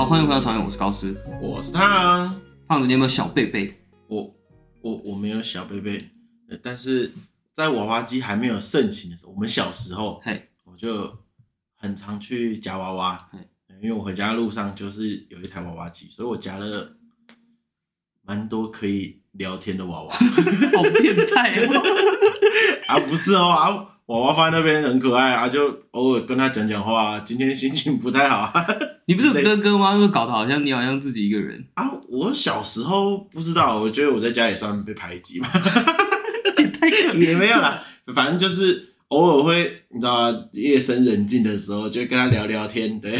[0.00, 2.34] 好，欢迎回到常远，我是高斯，我是他。
[2.66, 3.82] 胖子，你有没有小贝贝？
[4.06, 4.34] 我
[4.80, 6.02] 我我没有小贝贝，
[6.62, 7.12] 但是
[7.52, 11.18] 在娃娃机还没有盛行的时候，我们小时候，嘿，我就
[11.76, 13.28] 很常去夹娃娃，
[13.82, 16.96] 因为我回家路上就是有一台娃娃机，所以我夹了
[18.22, 21.82] 蛮多可以聊天的娃娃， 好变态哦！
[22.88, 23.99] 啊，不是哦啊。
[24.10, 27.20] 娃娃放在那边很可爱啊，就偶尔跟他讲讲话。
[27.20, 28.52] 今天心情不太好，
[29.06, 29.96] 你不是有哥哥吗？
[29.96, 31.88] 就搞得好像你好像自己一个人啊。
[32.08, 35.48] 我小时候不知道，我觉得我在家里算被排挤吧，
[36.58, 37.80] 也太可也没有啦。
[38.12, 40.44] 反正就是偶尔会，你知道吗？
[40.54, 42.98] 夜深人静的时候，就跟他聊聊天。
[43.00, 43.16] 对，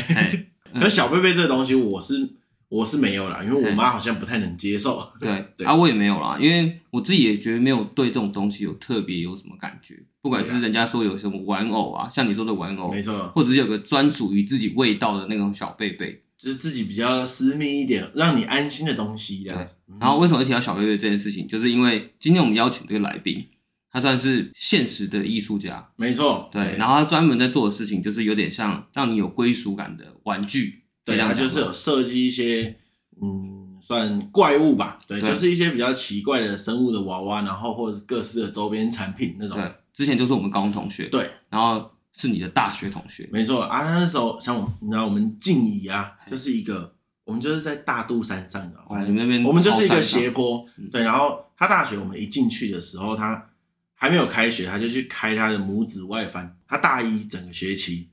[0.80, 2.29] 可小贝贝这个东西，我是。
[2.70, 5.05] 我是没有啦，因为我妈好像不太能接受。
[5.20, 10.01] 对 对啊，我也没有啦，因为我自己也觉得没有对这种东西有特别有什么感觉。
[10.23, 19.74] 不管是人家说有什么玩偶啊，像你说的玩偶，没错，或者是有个专属于自己味道的那种小贝贝，就是自己比较私密一点，让你安心的东西这样子。
[19.99, 23.49] 然后为什么会提到小贝贝这件事情，就是因为今天我们邀请这个来宾，
[23.90, 26.77] 他算是现实的艺术家，没错，对。
[26.77, 30.80] 然后他专门在做的事情，就是有点像让你有归属感的玩具。
[31.16, 32.77] 对，他就是有设计一些，
[33.21, 39.57] 嗯，算怪物吧，对，对，就是一些比较奇怪的生物的娃娃，然后或者是各式的周边产品那种。
[39.57, 43.83] 对，之前就是我们高中同学，对，然后是你的大学同学，没错啊。
[43.83, 51.02] 他那时候像我们，你知道我们静怡啊，就是一个，我们就是在大肚山上的，哦，你们那边我们就是一个斜坡，对。
[51.02, 53.51] 然后他大学我们一进去的时候，他
[53.95, 58.10] 还没有开学，他就去开他的母子外翻，他大一整个学期。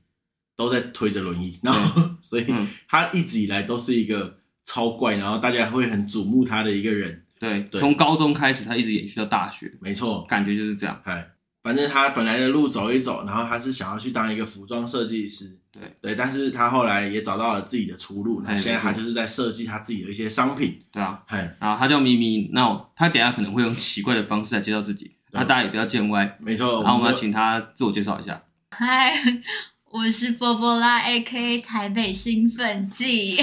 [0.57, 2.45] 都在推着轮椅，然后 所以
[2.89, 7.23] 他一直以来都是一个超怪，然后大家会很瞩目他的一个人。
[7.39, 9.71] 对，从高中开始，他一直延续到大学。
[9.79, 10.99] 没错，感觉就是这样。
[11.03, 11.25] 哎，
[11.61, 15.59] 反正他本来的路走一走，然后他是想要去当一个服装设计师。
[15.71, 18.41] 对对，但是他后来也找到了自己的出路。
[18.43, 20.79] 那现在他就是在设计他自己的一些商品。
[20.91, 21.23] 对啊，
[21.59, 26.39] 然后他叫咪咪，那他等下可能会用奇怪的方式来介绍自己，那大家也不要见外。
[26.41, 28.41] 没错，然后我们要请他自我介绍一下。
[28.71, 29.13] 嗨。
[29.97, 31.59] 我是波波拉，A.K.A.
[31.59, 33.35] 台北兴奋剂。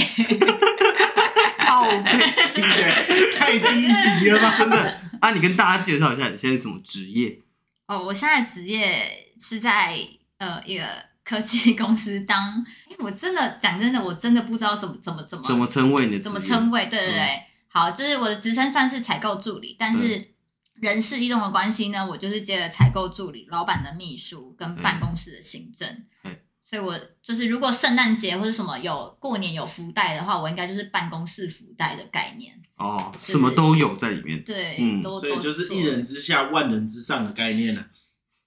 [1.59, 2.13] 靠北，
[2.55, 3.05] 听起来
[3.37, 3.89] 太低
[4.21, 4.57] 级了吧？
[4.57, 5.33] 真的啊！
[5.33, 7.41] 你跟大家介绍一下，你现在是什么职业？
[7.89, 9.99] 哦，我现在职业是在
[10.39, 10.85] 呃一个
[11.25, 12.65] 科技公司当。
[12.89, 16.87] 哎，我真的讲真的，我真的不知道怎么怎么怎么怎么称谓你的怎么称谓？
[16.87, 20.29] 对对对，嗯、好，就是我的职称算是采购助理，但是
[20.75, 25.89] 人事异动的关系呢，我就是接了采购助理、老板的秘书跟办公室的行政。
[26.23, 26.37] 嗯
[26.75, 34.43] 所以，我就是如果圣诞节或者什么有过年有福袋的话，我应该就是办公室福袋的概念哦，什么都有在里面。
[34.43, 37.85] 对，嗯，都所以就是一人之下万人之上的概念呢，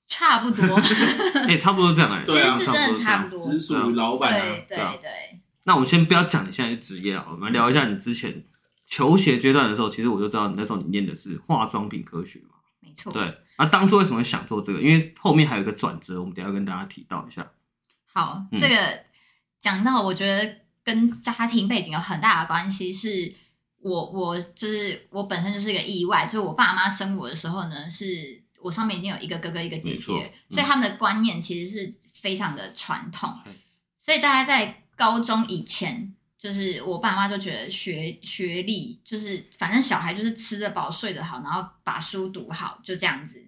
[0.09, 0.75] 差不多。
[1.47, 4.33] 哎，差不多这样哎， 其实是真的差不多，只属于老板。
[4.33, 5.09] 对对对。
[5.63, 8.43] 那我们先不要讲你现在的职业啊，我们聊一下你之前
[8.85, 12.55] 求学阶段的时候，其实我就知道你那时候你念的是化妆品科学嘛。
[12.81, 13.13] 没错。
[13.13, 14.81] 对，那当初为什么想做这个？
[14.81, 17.49] 因为后面还有一个转折，我们等下跟大家提到一下。
[18.13, 19.03] 好，这个
[19.59, 22.91] 讲到，我觉得跟家庭背景有很大的关系。
[22.91, 23.33] 是
[23.79, 33.37] 我，我就是我本身就是一个意外，就是我爸妈生我的时候呢，是我上面已经有一个哥哥一个姐姐，嗯、所以他们的观念其实是非常的传统。
[33.99, 43.46] 所以大家在高中以前，就是我爸妈就觉得学学历就是反正小孩就是吃得饱睡得好，然后把书读好，就这样子。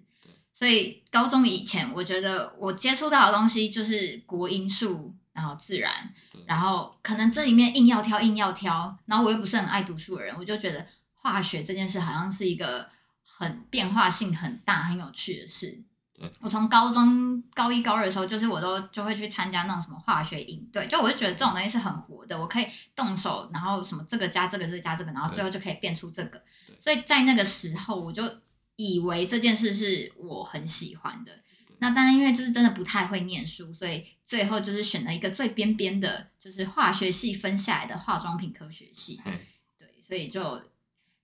[0.60, 6.12] 所以高中以前，我觉得我接触到的东西就是国英数，然后自然，
[6.44, 12.86] 然后可能这里面硬要挑硬要挑，然后我又不是很爱读书的人，我就觉得化学这件事好像是一个
[13.24, 15.82] 很变化性很大、很有趣的事。
[16.40, 26.42] 我从高中高一高二的时候，就是我都就会去参加那种什么化学营对，就我就觉得这种东西是很活的，我可以动手，然后什么这个加这个，这个加这个，然后最后就可以变出这个。
[26.78, 28.22] 所以在那个时候，我就。
[28.88, 31.40] 以为这件事是我很喜欢的，
[31.78, 39.20] 那当然因为就是真的不太会念书，所以最后就是选了一个最边边的，就是化学系分下来的化妆品科学系。
[39.78, 40.62] 对，所以就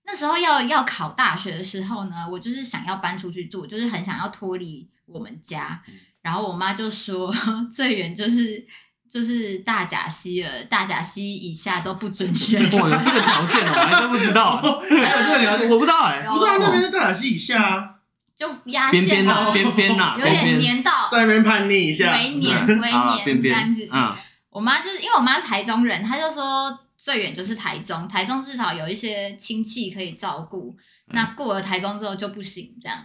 [0.05, 5.83] 那时候要要考大学的时候呢，我就是想要搬出去住，就是很想要脱离我们家，
[6.21, 7.33] 然后我妈就说
[7.71, 8.67] 最远就是。
[9.09, 12.61] 就是大甲溪了，大甲溪以下都不准选。
[12.79, 14.57] 哇，有这个条件哦，我还真不知道。
[14.61, 16.27] 还有这个条件，我不知道哎。
[16.27, 17.89] 不知道那边是大甲溪以下啊，
[18.35, 23.87] 就压线呐，边边呐，有点黏到，在那边叛逆一下，微黏微黏这样子。
[23.91, 24.15] 嗯，
[24.49, 30.75] 我妈就是因为我妈是台中人，她就说最远就是台中，台中至少有一些亲戚可以照顾。
[31.07, 32.97] 那过了台中之后就不行，这样。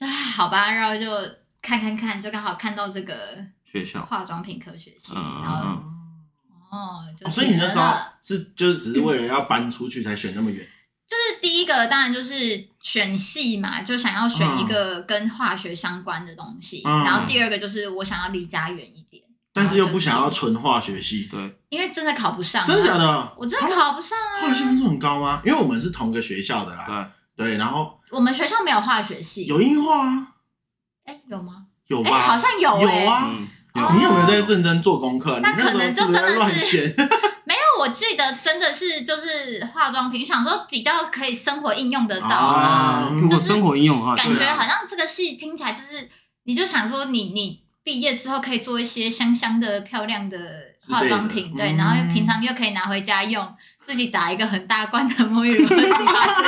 [0.00, 0.06] 啊，
[0.36, 1.10] 好吧，然后就
[1.60, 3.14] 看看看，就刚好看到这个。
[3.70, 5.82] 学校化妆品科学系，然后
[6.70, 10.66] 哦，就哦所以你那时候是就是只是为了要搬出去才选那么远？
[11.10, 12.34] 就是第一个当然就是
[12.80, 16.82] 选系嘛，就想要选一个跟化学相关的东西。
[16.84, 19.22] 嗯然后第二个就是我想要离家远一点，
[19.52, 22.96] 但是又不想要纯化学系，对，因为真的考不上、啊，真的假？
[22.96, 23.34] 的？
[23.36, 24.42] 我真的考不上啊！
[24.42, 25.42] 化学系分数很高吗？
[25.44, 27.12] 因为我们是同个学校的啦。
[27.36, 30.28] 对，对，然后我们学校没有化学系，有英化啊，
[31.06, 31.66] 哎有吗？
[31.88, 32.38] 有哎好？
[32.38, 33.36] 像有哎、有啊。
[33.74, 35.40] 你有没有在认真做功课？
[35.42, 36.94] 那可能就真的是选。
[37.44, 43.08] 没有，我记得真的是就是化妆品，想说比较可以生活应用得到啊啊。
[43.12, 46.08] 如果生活应用的话，感觉好像这个戏听起来就是，
[46.44, 50.38] 你就想说你你毕业之后可以做一些香香的、漂亮的
[50.88, 53.52] 化妆品，对，然后平常又可以拿回家用，
[53.84, 56.44] 自己打一个很大罐的沐浴露和洗发精。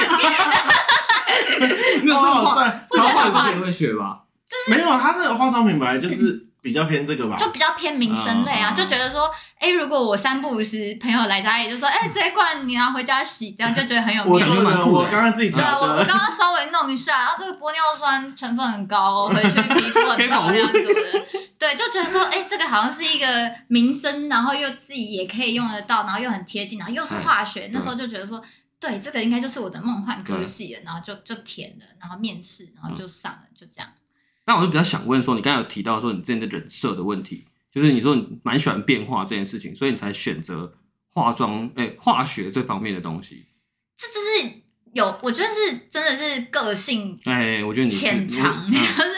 [2.02, 4.22] 没有这哦种化，在超不能化之前会学吧？
[4.68, 7.36] 没有，他那个化妆品本来就是比较偏这个吧。
[7.36, 9.28] 就比较偏民生类啊，嗯就觉得说，
[9.58, 14.50] 哎，如果我三不五时朋友来家里，就说，哎，这一罐你拿回家洗，这样就觉得很有 面子。
[14.84, 16.04] 我刚刚自己对啊，我我。
[16.04, 21.26] 刚刚稍微弄一下，然后这个玻尿酸成分很高哦，回去皮肤很漂亮什么的。
[21.58, 23.26] 对，就觉得说，哎，这个好像是一个
[23.68, 27.70] 民生，然后又自己也可以用得到，然后又很贴近，然后又是化学。
[27.72, 28.42] 那时候就觉得说，
[28.78, 33.88] 对，这个应该就是我的梦幻科系了，然后就就填了，然后面试，然后就上了，就这样。
[34.46, 40.72] 那我就比较想问说，你刚才有提到说你之前的人设的问题，就是你说你蛮喜欢变化这件事情，所以你才选择
[41.10, 43.46] 化妆哎、化学这方面的东西。
[43.96, 44.54] 这就是
[44.94, 49.10] 有，我觉得是真的是个性哎、我觉得你是潜藏，嗯 就是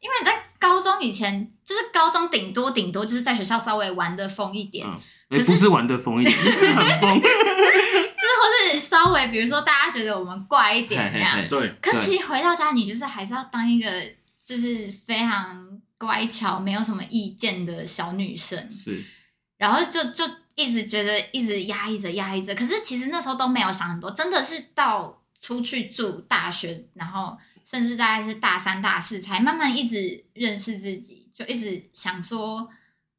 [0.00, 4.98] 因为你在高中以前，就是高中顶多顶多就是在学校稍微玩的疯一点，嗯
[5.28, 7.20] 可是哎不是玩的疯一点，是很疯。
[8.20, 13.88] 就是或是稍微比如说大家觉得我们怪一点那样，对，可是其实回到家，你就是还是要当一个
[14.50, 19.00] 就是非常乖巧、没有什么意见的小女生，是，
[19.56, 20.24] 然后就就
[20.56, 22.52] 一直觉得一直压抑着、压抑着。
[22.52, 32.68] 可是其实那时候都没有想很多，真的是到出去住大学，然后甚至大概是大三、大四，才慢慢一直认识自己，就一直想说：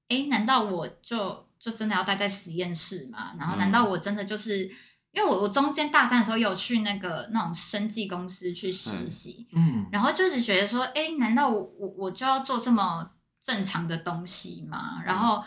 [0.09, 3.31] 哎，难道我就就真的要待在实验室吗？
[3.39, 4.69] 然后难道我真的就是？
[5.13, 13.11] 因为我我中间大三的时候有去那个那种生技公司去实习，嗯，然后就是觉得说，哎，难道我我我就要做这么
[13.43, 15.01] 正常的东西吗？
[15.05, 15.43] 然后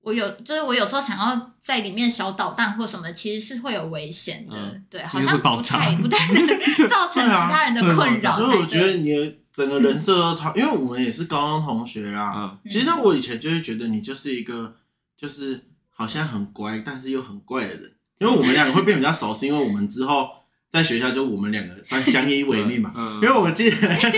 [0.00, 6.46] 我有就是我有时候想要在里面小捣蛋或什么，其实是会有危险的，嗯对，好像不太不 太能
[6.88, 8.94] 造成其他人的困扰才所以我觉得。
[8.94, 12.32] 你的 整个人设都超，因为我们也是高中同学啦。
[12.34, 14.74] 嗯，其实我以前就会觉得你就是一个，
[15.14, 17.92] 就是好像很乖，但是又很怪的人。
[18.22, 20.28] 因为我们两个会变比较熟，是因为我们之后
[20.70, 22.92] 在学校就我们两个算相依为命嘛。
[22.96, 23.76] 嗯因为我记得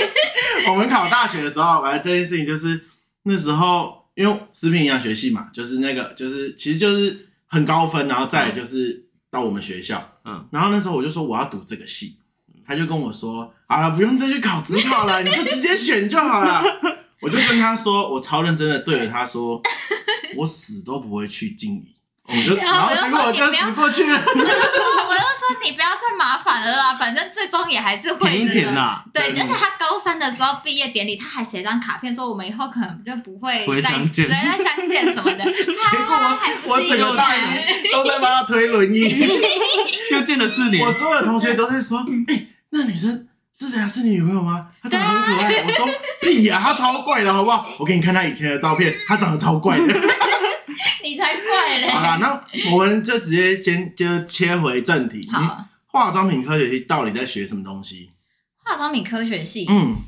[0.71, 2.81] 我们考大学的时候，反正这件事情就是
[3.25, 12.19] 那时候，因为食品营养学系嘛，就是那个就是其实就是很高分，然后再来就是到我们学校，嗯，然后那时候我就说我要读这个系，
[12.67, 16.63] 他就跟我说，好了，不用再去考职考了， 你就直接选就好了。
[17.21, 19.61] 我就跟他说，我超认真的对着他说，
[20.37, 21.95] 我死都不会去静怡。
[22.27, 24.19] 我就，然后然后我就结果我就说你不要死过去了。
[24.27, 24.55] 我就说，
[25.09, 28.45] 我就说你不要再麻烦了啦，反正最终也还是会
[28.75, 35.45] 啦，对，对就是他高三的时候毕业典礼，他还写张卡片说我们以后可能就不会不会再相见再再相见什么的。
[35.45, 39.29] 结果他还不我是有整个大人一都在帮他推轮椅。
[40.13, 43.27] 又见了四年我，所有的同学都在说：“哎、那女生
[43.59, 43.89] 是谁啊？
[43.89, 44.67] 是你女朋友吗？
[44.83, 45.63] 她长得很可爱。
[45.67, 45.89] 我说
[46.21, 47.67] ：“屁呀、她超怪的，好不好？
[47.79, 49.85] 我给你看她以前的照片，她长得超怪的。
[51.15, 51.89] 你才怪嘞！
[51.91, 55.21] 好啦，那我们就直接先就切回正题。
[55.21, 58.11] 你好，化妆品科学系到底在学什么东西？
[58.57, 59.99] 化妆品科学系，嗯，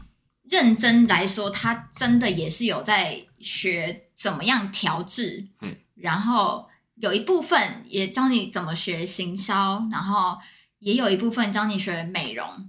[0.50, 10.38] 认真来说，它真的也是有在学怎么样调制嗯，然后有一部分也教你怎么学行销，然后
[10.80, 12.68] 也有一部分教你学美容。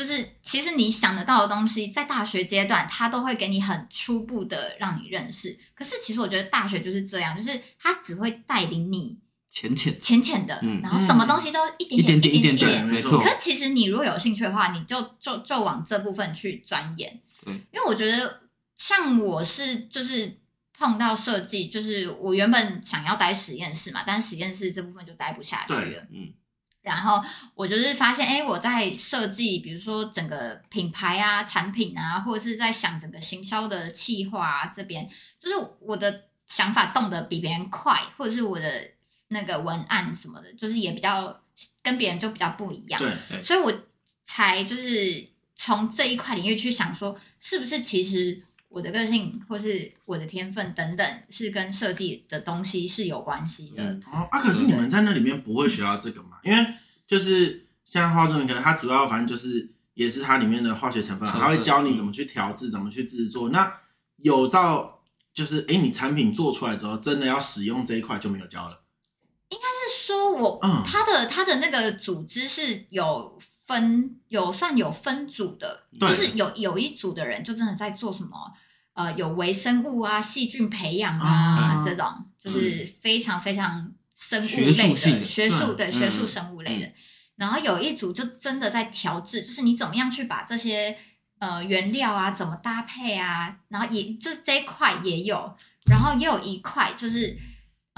[0.00, 5.58] 对，就是其实你想得到的东西，在大学阶段，它都会给你很初步的让你认识。
[5.74, 9.18] 可是其实我觉得大学就是这样，就是它只会带领你
[9.50, 17.20] 浅浅浅浅的，嗯然后什么东西都一点一点点、点点一点点，没没错错可，是其实你如果有兴趣的话，你就就就往这部分去钻研。
[17.44, 18.42] 对，因为我觉得
[18.76, 20.38] 像我是就是
[20.78, 26.06] 碰到设计，就是我原本想要待实验室嘛，但实验室这部分就待不下去了。
[26.10, 26.32] 嗯，
[26.82, 27.22] 然后
[27.54, 35.08] 我就是发现，哎，我在设计，比如说整个品牌啊、产品啊，或者是在想整个行销的企划啊，这边
[35.38, 38.90] 就是我的想法动得比别人快，或者是我的
[39.28, 41.42] 那个文案什么的，就是也比较
[41.82, 43.00] 跟别人就比较不一样。
[43.28, 43.72] 对，所以我
[44.24, 53.82] 才就是从这一块领域去想说，是不是其实我的个性或是我的天分等等，是跟设计的东西是有关系的。
[53.82, 56.38] 嗯哦啊，可是你们在那里面不会学到这个嘛？
[56.44, 56.66] 因为
[57.04, 63.48] 就是像化妆，可能它主要反正就是也是它里面的化学成分，成分它会教你怎么去调制，怎么去制作。
[63.48, 63.80] 那
[64.18, 65.02] 有到
[65.34, 68.84] 就是哎，你产品做出来之后，真的要使用这一块就没有教了。
[69.48, 73.36] 应该是说我，嗯它的它的那个组织是有
[73.70, 78.52] 分有算有分组的，就是有有一组的人就真的在做什么
[78.94, 86.92] 呃有微生物啊、细菌培养啊、啊这种，就是非常非常生物类的学术对嗯学术生物类的。
[87.36, 90.98] 然后有一组就真的在调制，就是你怎么样去把这些
[91.38, 95.56] 呃原料啊怎么搭配啊，然后也这这一块也有，
[95.88, 97.38] 然后也有一块就是。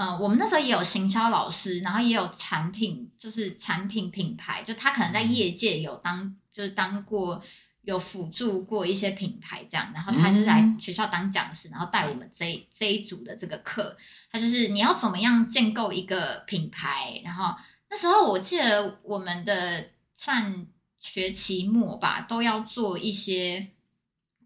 [0.03, 7.41] 呃，我们那时候也有行销老师，然后也有产品，就是产品品牌，就他可能在业界有当，就是当过
[7.83, 13.95] 有辅助过一些品牌这样，然后他就是来学校当讲师，然后带我们这一这一组的这个课，
[14.29, 17.55] 他就是你要怎么样建构一个品牌，然后
[17.89, 20.65] 那时候我记得我们的上
[20.99, 23.69] 学期末吧，都要做一些。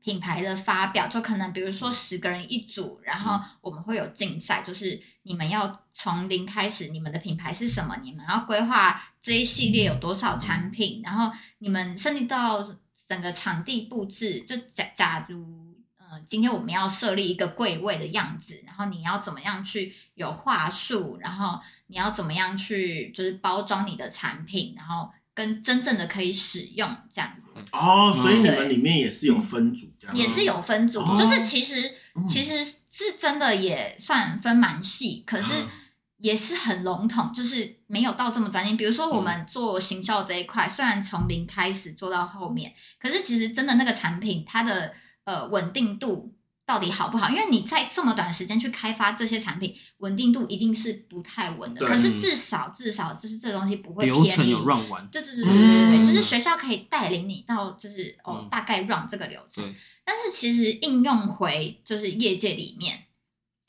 [0.07, 7.97] 品牌的发表，就可能比如说十个人一组，然后我们会有竞赛，就是你们要从零开始，你们的品牌是什么？
[8.01, 12.65] 你们要规划这一系列有多少产品，然后你们甚至到
[13.05, 25.11] 整个场地布置，就假假如呃，今天我们要设立一个柜位的样子，然后你要怎么样去有话术，然后你要怎么样去就是包装你的产品，然后。
[25.37, 27.45] 跟真正的可以使用这样子。
[27.71, 31.15] 哦，所以你们里面也是有分组这样，也是有分组，哦。
[31.15, 32.25] 就是其实、嗯。
[32.25, 35.51] 其实是真的也算分蛮细，可是
[36.17, 38.75] 也是很笼统，就是没有到这么专业。
[38.75, 44.91] 比如说我们做行销这一块，虽然从零开始做到后面，可是其实真的那个产品它的
[45.25, 46.33] 呃稳定度。
[46.67, 47.29] 到底好不好？
[47.29, 51.85] 因为你在这么短时间去开发这些产品，稳定度一定是不太稳的。
[51.85, 54.21] 可是至少至少就是这东西不会偏离。
[54.21, 59.63] 流程有 run 完，对对对对对对，嗯就是学校可以带领你到就是哦、嗯大概 run 这个流程。
[60.03, 63.05] 但是其实应用回就是业界里面，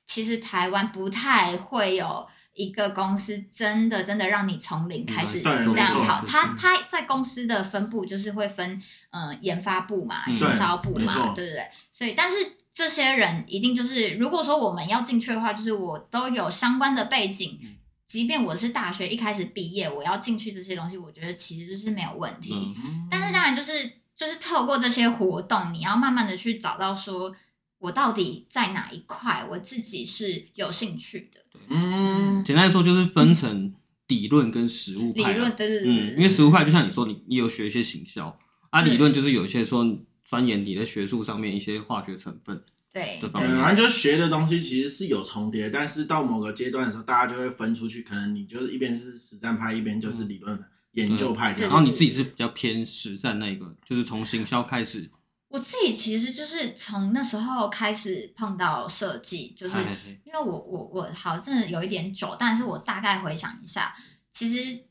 [0.09, 6.25] 其实台湾不太会有一个公司真的真的让你从零开始嗯这样对跑。
[6.27, 11.69] 他他在公司的分部就是会分呃研发部嘛、嗯行销部嘛，对没错对对对。
[11.93, 12.37] 所以但是。
[12.79, 17.75] 这些人一定就是，如果说我们要进去的话，就是我都有相关的背景，嗯
[18.07, 22.55] 即便我是大学一开始毕业，我要进去这些东西，我觉得其实就是没有问题。
[22.55, 23.73] 嗯但是当然就是
[24.15, 27.35] 就是透过这些活动，你要慢慢的去找到说，
[27.81, 31.41] 我到底在哪一块我自己是有兴趣的。
[31.71, 33.75] 嗯，简单来说就是分成
[34.07, 35.37] 理论跟实务理派啊。
[35.37, 38.39] 论对对对对嗯，因为实务派就像你说，你你有学一些行销
[38.71, 39.85] 啊，理论就是有一些说
[40.29, 42.63] 钻研你的学术上面一些化学成分。
[42.93, 51.63] 对反正就是学的东西其实是有重叠，但是到某个阶段的时候，大家就会分出去，可能你就是一边是实战派，一边就是理论的研究派的。
[51.63, 55.11] 然后你自己是比较偏实战那一个，就是从行销开始，
[55.49, 59.77] 我自己其实就是从那时候开始碰到设计，就是
[60.25, 63.95] 因为我我我好真的有一点久，但是我大概回想一下，
[64.31, 64.85] 其实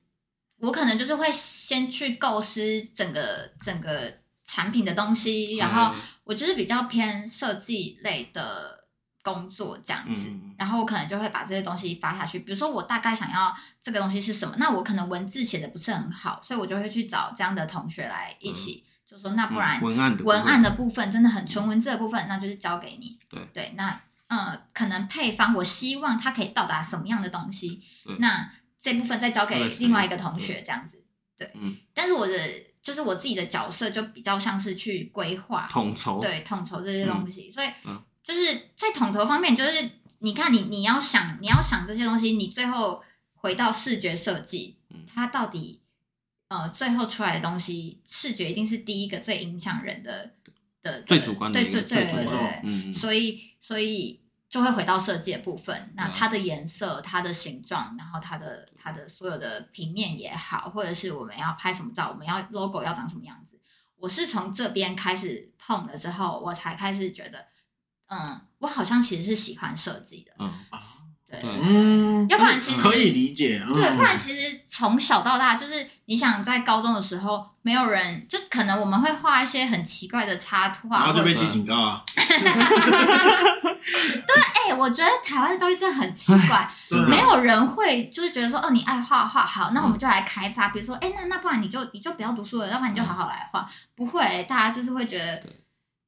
[0.60, 2.62] 我可能就是会先去构思
[2.94, 5.94] 整个整个产品的东西，然后。
[6.27, 8.84] 我就是比较偏设计类的
[9.24, 12.39] 工作这样子，嗯然后我可能就会把这些东西发下去。
[12.39, 23.18] 比如说我大概想要这个东西是什么，那我可能文字写的不是很好，所以我就会去找这样的同学来一起，嗯、就说那不然文案的文案的部分真的很纯文字的部分，那就是交给你。
[23.30, 27.82] 对对，那呃，可能配方我希望它可以到达什么样的东西，
[28.20, 28.51] 那
[28.82, 31.06] 这部分再交给另外一个同学这样子。
[31.38, 32.34] 对，嗯，但是我的。
[32.88, 39.89] 就是我自己的角色就比较像是去规划、统筹，对统筹这些东西，嗯、所以嗯就是在统筹方面，就是
[40.20, 43.03] 你看你你要想你要想这些东西，你最后
[43.34, 45.82] 回到视觉设计，嗯、它到底
[46.48, 50.32] 呃最后出来的东西，视觉一定是第一个最影响人的
[50.82, 54.22] 的最主观的对最最对对对，嗯，所以所以。
[54.50, 63.60] 就会回到设计的部分，那它的颜色、它的形状，然后它的它的所有的平面也好，或者是我们要拍什么照，我们要 logo 要长什么样子，
[63.98, 67.46] 我是从这边开始碰了之后，我才开始觉得，
[68.08, 70.54] 嗯，我好像其实是喜欢设计的，嗯，
[71.30, 82.02] 对，嗯，要不然其实可以理解，嗯、对，不然其实从小到大，就是你想在高中的时候，没有人就可能我们会画一些很奇怪的插图啊，然后就被记警告啊。
[82.18, 82.26] 对，
[84.42, 86.70] 哎、欸，我觉得台湾的教育真的很奇怪，
[87.08, 95.44] 没有人会就是觉得说，哦，你爱画画，好，那我们就来开发，比如说，哎、欸，那那不然你就你就不要读书了，要不然你就好好来画，不会，大家就是会觉得，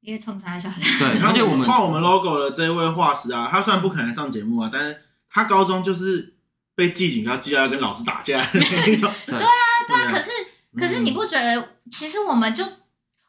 [0.00, 0.76] 因为冲啥小的。
[0.98, 4.98] 对，而且我们画我们 logo 的这一位画师啊，他虽然不可能上节目啊，但是
[5.30, 6.36] 他高中就是
[6.74, 9.12] 被记警告，记到要跟老师打架的那种。
[9.26, 9.48] 对 对啊，
[9.90, 10.30] 对啊可是
[10.76, 12.64] 可是你不觉得，其实我们就。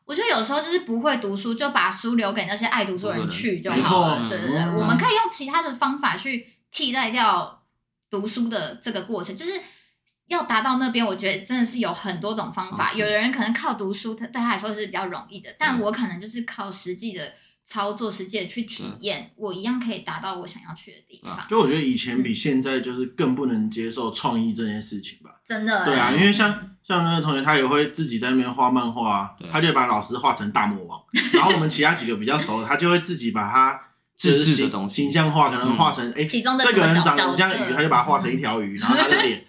[0.04, 4.28] 我觉得有时候就是不会读书，就把书留给那些爱读书的人去就好了。
[4.28, 7.64] 对对对，嗯我们可以用其他的方法去替代掉
[8.10, 9.54] 读书的这个过程，就是
[10.28, 11.06] 要达到那边。
[11.06, 12.90] 我觉得真的是有很多种方法。
[12.90, 17.34] 哦有的人可能靠读书，他对他来说是比较容易的，但我可能就是靠实际的
[17.68, 21.46] 操作，实际的去体验，我一样可以达到我想要去的地方。
[21.50, 25.40] 就我觉得以前比现在就是更不能接受创意这件事情吧。
[25.48, 31.02] 真的，对啊，因为像像那个同学，他也会自己在那边画漫画啊，他就把老师画成大魔王，
[31.34, 33.80] 然后我们其他几个比较熟的，他就会自己把他
[34.18, 39.46] 就是自制的形东西形象化，可能画成哎，其中的这个人长得像鱼，他就把它画成一条鱼，然后他的脸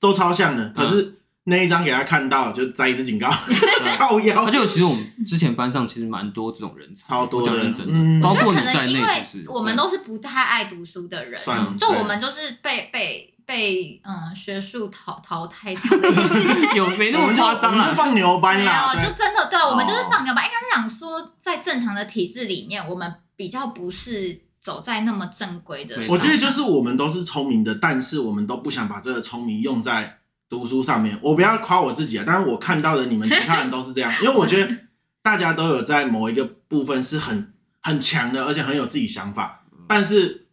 [0.00, 3.30] 都超像的，可是那一张给他看到，就再一次警告，
[3.96, 4.50] 靠腰而。
[4.50, 16.40] 且其实我们之前班上其实蛮多这种人才，超多的我讲认真的，嗯包我觉得可括你在内，能因为我们都是不太爱读书的人，算了就我们就是被被被嗯学术淘淘汰掉的一些。
[16.76, 18.02] 有没那么我们就夸张啦我们就？
[18.02, 20.44] 放牛班没啦，有，就真的对，我们就是哦放牛班。
[20.44, 25.96] 应该是想说，在正常的体制里面，我们比较不是走在那么正规的。
[26.08, 31.18] 我觉得就是我们都是聪明的，但是我们都不想把这个聪明用在读书上面。
[31.22, 34.78] 我不要夸我自己啊，但是我看到的你们其他人都是这样， 因为我觉得
[35.22, 40.46] 大家都有在某一个部分是很很强的，而且很有自己想法，但是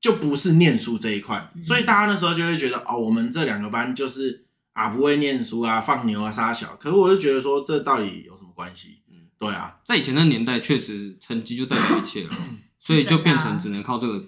[0.00, 6.76] 就不是念书这一块，嗯所以大家那时候就会觉得哦，我们这两个班就是啊不会念书啊，放牛啊，杀小。
[6.76, 8.96] 可是我就觉得说，这到底有什么关系？
[9.38, 12.36] 对啊，在以前的年代，确实成绩就代表一切了，
[12.78, 14.22] 所以就变成只能靠这个。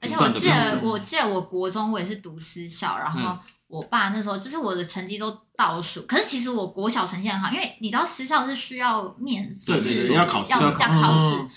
[0.00, 3.38] 而且我记得，我记得我国中我也是读私校，然后嗯
[3.72, 11.50] 我爸那时候就是我的成绩都倒数，可是其实我国小成绩很好，因为你知道私校是需要面试，对对对要考试要要考考试嗯，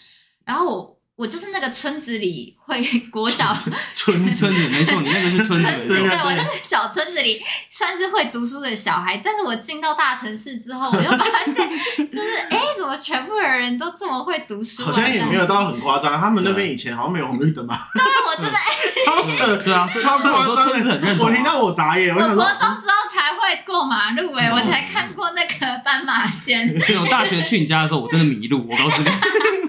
[0.46, 3.56] 然后我我就是那个村子里会国小
[3.94, 11.56] 村子村子没错，你那个是村子，村子，对对对我那个小村子里算是会读书的小孩，但是我进到大城市之后，我就发现，
[11.98, 14.88] 就是哎，诶怎么全部的人都这么会读书、啊？
[14.88, 17.88] 好像也没有到很夸张，他们那边以前好像没有红绿灯吧？
[17.96, 18.66] 对，我真的哎，
[19.08, 21.18] 超扯，对啊，超所以我说夸村子很认张。
[21.18, 21.30] 同啊。
[21.30, 29.10] 我听到我傻眼，我国中之后才会过马路哎、我才看过那个斑马线，对我大学去你家的时候，我真的迷路，我告诉你。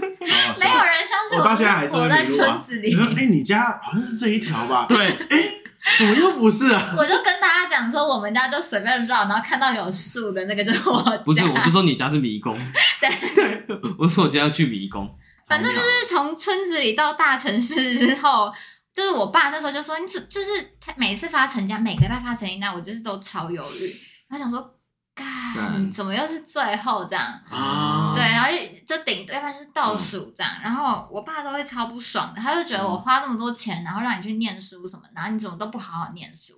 [0.61, 2.63] 没有人相信我到现在还是在迷路啊。
[2.65, 3.21] 村子你说，里。
[3.21, 4.87] 哎，你家好像是这一条吧？
[4.89, 5.55] 对，哎，
[5.99, 6.95] 怎么又不是啊？
[6.97, 11.17] 我就跟大家讲说，我们家就随便绕，然后看到有树的那个就是我家。
[11.19, 12.57] 不是，我就说你家是迷宫。
[13.01, 15.09] 对对，我说我今天要去迷宫。
[15.49, 18.53] 反正就是从村子里到大城市之后，
[18.93, 20.49] 就是我爸那时候就说，你只就是
[20.81, 23.87] 他每次发成绩，每个礼拜发成绩单，我就是都超犹豫，
[24.29, 24.76] 然后想说，
[25.17, 25.27] 干
[25.57, 27.25] 干怎么又是最后这样？
[27.51, 28.51] 啊，对，然后
[28.87, 36.55] 就顶对方就是倒数这样，然后我爸都会超不爽的，他就觉得我花这么多钱，然后让你去念书什么，然后你怎么都不好好念书。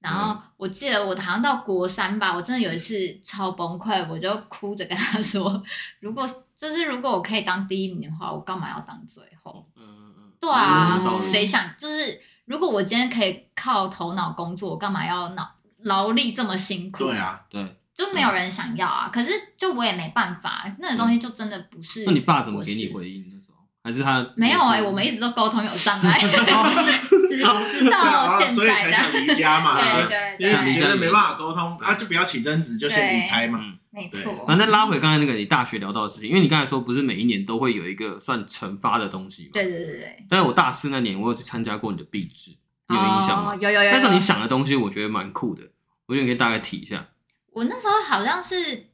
[0.00, 5.62] 然后我记得我好像到国三吧，我真的有一次超崩溃，我就哭着跟他说，
[6.00, 9.66] 如果就是如果我可以当第一名的话，我干嘛要当最后？
[9.76, 10.32] 嗯嗯嗯。
[10.38, 17.04] 对啊嗯，谁想就是如果我今天可以靠头脑工作，我干嘛要脑劳力这么辛苦？
[17.04, 19.08] 对啊，对，就没有人想要啊。
[19.12, 22.04] 可是就我也没办法，那个东西就真的不是。
[22.04, 23.54] 那你爸怎么给你回应那时候？
[23.84, 27.36] 还是他没有哎、我们一直都沟通有障碍， 直
[27.82, 29.02] 直到啊现所以才在的。
[29.02, 33.58] 想离家嘛， 对不对因为对，你觉得没办法沟通啊，就不要起争执，就先离开嘛。
[33.60, 34.46] 嗯，没错。
[34.46, 39.50] 反正拉回刚才那个你大学聊到的事情，因为你刚才说不是每一年都会有一个算惩罚的东西嘛？
[39.52, 42.52] 对对对对，但是我大四那年我有去参加过你的毕制，
[42.88, 43.52] 你有印象吗？
[43.52, 43.92] 哦有有有有。
[43.92, 45.62] 但是你想的东西，我觉得蛮酷的，
[46.06, 47.06] 我觉得你可以大概提一下。
[47.54, 48.90] 我那时候好像是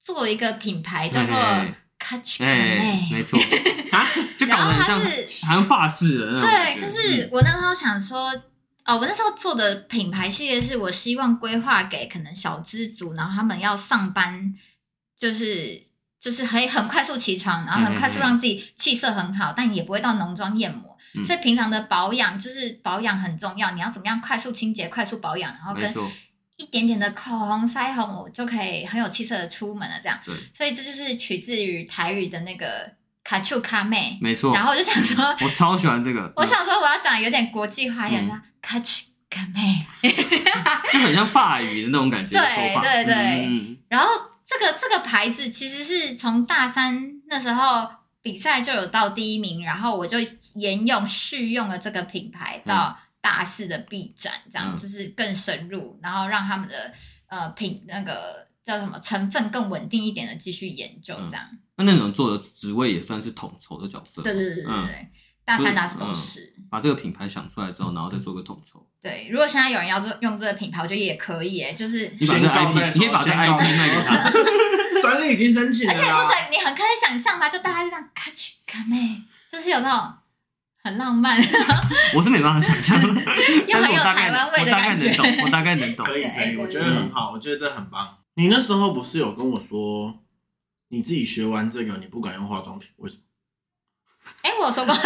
[0.00, 3.38] 做一个品牌叫做哎 Catch 哎、Connect，没错。
[3.90, 4.06] 啊，
[4.38, 8.30] 就搞得很像然后它是好像法式的那种感对，就是我那时候想说，
[8.84, 14.54] 哦，我那时候做的品牌系列是我希望规划给可能小资族，然后他们要上班，
[15.18, 15.86] 就是
[16.20, 20.96] 就是可以很快速起床，然后很快速让自己气色很好，但也不会到浓妆艳抹。
[21.14, 21.24] 嗯。
[21.24, 25.92] 所以平常的保养就是保养很重要，你要怎么样快速清洁、快速保养，然后跟
[26.56, 29.96] 一点点的口红、腮红，我就可以很有气色的出门了。
[30.02, 32.92] 这样，对，所以这就是取自于台语的那个
[33.22, 34.18] 卡丘卡妹。
[34.20, 34.54] 没错。
[34.54, 35.24] 然后我就想说。
[35.44, 39.86] 我超喜欢这个， 我想说我要讲有点国际化一点，嗯像 catch 个妹，
[40.92, 42.38] 就很像法语的那种感觉。
[42.38, 44.08] 对对对嗯然后
[44.44, 47.88] 这个这个牌子其实是从大三那时候
[48.22, 50.18] 比赛就有到第一名，然后我就
[50.54, 56.94] 沿用续用了这个品牌到大四的毕展，这样、嗯就是更深入，然后让他们的
[57.26, 61.44] 呃品那个叫什么成分更稳定一点的继续研究这样。
[61.50, 64.22] 嗯、那那种做的职位也算是统筹的角色。
[64.22, 65.10] 对对对对对，嗯、
[65.44, 68.86] 大三大四都是、嗯、把这个品牌想出来之后，然后再做个统筹。
[69.02, 74.30] 对，如果现在有人要这用这个品牌，我觉得也可以哎，就是你把这 IP，你可以把这 IP 卖给他
[75.02, 75.92] 专利已经申请了。
[75.92, 80.14] 而且不准你很可以想象嘛，就大家就这样咔哧咔妹，就是有这种
[80.86, 81.36] 很浪漫。
[82.14, 83.02] 我是没办法想象，
[83.66, 85.08] 又很有台湾味的感觉。
[85.10, 86.06] 我大概能懂，我大概能懂。
[86.06, 88.18] 可以可以，我觉得很好，我觉得这很棒。
[88.34, 90.20] 你那时候不是有跟我说，
[90.90, 93.22] 你自己学完这个，你不敢用化妆品，为什么？
[94.42, 94.94] 哎，我有说过。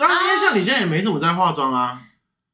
[0.00, 2.02] 因为像你现在也没怎么在化妆啊。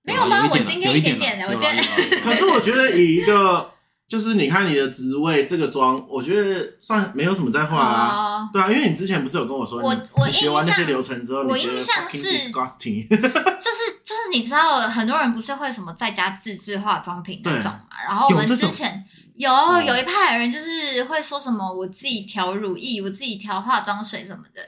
[0.02, 0.46] 没有吗？
[0.50, 2.20] 我今天一点点的，我今天。
[2.20, 3.72] 可是我觉得以一个，
[4.08, 8.48] 就是你看你的职位，这个妆，我觉得算没有什么在化啊。
[8.52, 17.88] 对啊，因为你之前不是有跟我说，我我学完那些流程之后，我印象 是，就是就是你知道，很多人不是会什么在家自制化妆品那种嘛？
[18.06, 19.50] 然后我们之前有
[19.84, 24.62] 有一派的人就是会说什么，我自己调乳液，我自己调化妆水什么的。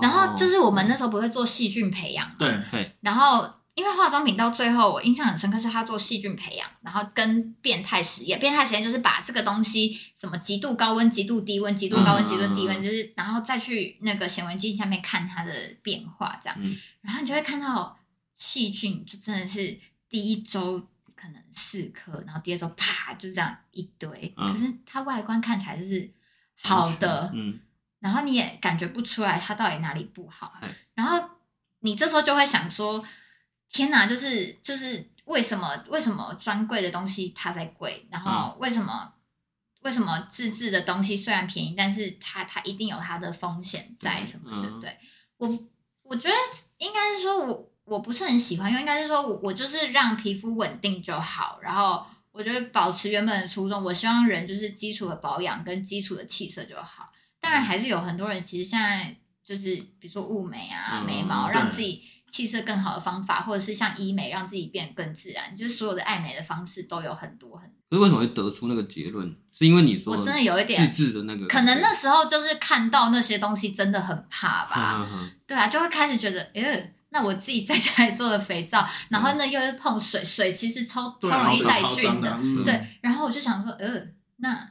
[0.00, 2.34] 然后就是我们那时候不会做细菌培养嘛？
[2.40, 3.48] 对，然后。
[3.74, 8.38] 因为化妆品到最后，我印象很深刻，是他做细菌培养，然后跟变态实验。
[8.38, 16.58] 变态实验就是把这个东西什么极度高温、极度低温、极度高温、极度低温，就是然后再去那个显微镜下面看它的变化，这样，
[17.00, 17.98] 然后你就会看到
[18.34, 19.80] 细菌就真的是
[20.10, 26.12] 第一周可能四颗，然后第二周啪就这样一堆，可是它外观看起来就是
[26.60, 27.58] 好的，嗯，
[28.00, 30.52] 然后你也感觉不出来它到底哪里不好，
[30.92, 31.30] 然后
[31.80, 33.02] 你这时候就会想说。
[33.72, 38.06] 天哪，就是就是为什么为什么专柜的东西它在贵？
[38.10, 39.12] 然后为什么、嗯、
[39.84, 44.68] 为什么自制的东西虽然便宜，但是它它一定有它的风险在什么的？
[44.68, 44.98] 嗯、对
[45.38, 45.48] 我
[46.02, 46.34] 我觉得
[46.78, 51.58] 应该是说我我不是很喜欢，因为应该是说我我就是让皮肤稳定就好。
[51.62, 57.10] 然后我觉得保持原本的初衷，我希望人就是基础的保养跟基础的气色就好。
[57.40, 62.04] 当然还是有很多人其实现在就是比如说雾眉啊、嗯、眉毛，让自己。
[62.32, 67.76] 气色更好的方法，或者是像医美让自己变得更自然，就是所有的爱美的方式都有很多很多。
[67.90, 69.36] 可是为什么会得出那个结论？
[69.52, 75.06] 是因为你说我真的有一点自制的那个，可能那时候就是看到那些东西真的很怕吧。
[75.46, 82.80] 对啊，就会开始觉得，呃，那我自己在家里做的肥皂，然后呢又是碰水，水其实超超容易带菌的，嗯、对。
[83.02, 84.02] 然后我就想说，呃，
[84.36, 84.66] 那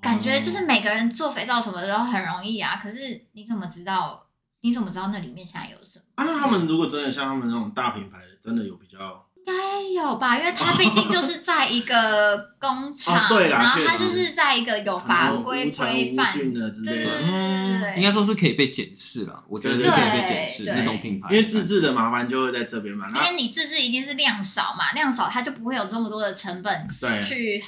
[0.00, 4.23] 感觉就是每个人做肥皂什么的都很容易啊，可是你怎么知道？
[4.64, 6.04] 你怎么知道那里面现在有什么？
[6.14, 9.22] 啊，那他们如果真的像他们那种大品牌的，真的有比较？
[9.36, 19.44] 应该有吧，因为它毕竟就是 在一个工厂，哦、对啦，然后它就是在一个有法规规范的之类的，对对对，应该说是可以被检视了。
[19.50, 23.06] 我觉得是可以被检视那种品牌，因为自制的麻烦就会在这边嘛。
[23.10, 27.62] 因为你自制一定是量少嘛，量少它就不会有这么多的成本对去。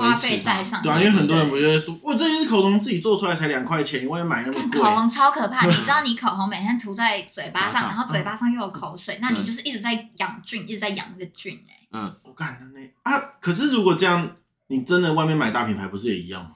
[0.00, 4.80] 花费在上，对啊，因为很多人不就会说，哇，这件口红自己做出来才两块钱，我也买那么贵。
[4.80, 11.76] 口红超可怕， 你知道，你口红每天涂在嘴巴上，然后嘴巴上又有口水，那你就是一直在养菌，一直在养那个菌哎。
[11.92, 14.36] 嗯，我感觉那啊，可是如果这样，
[14.68, 16.50] 你真的外面买大品牌不是也一样吗？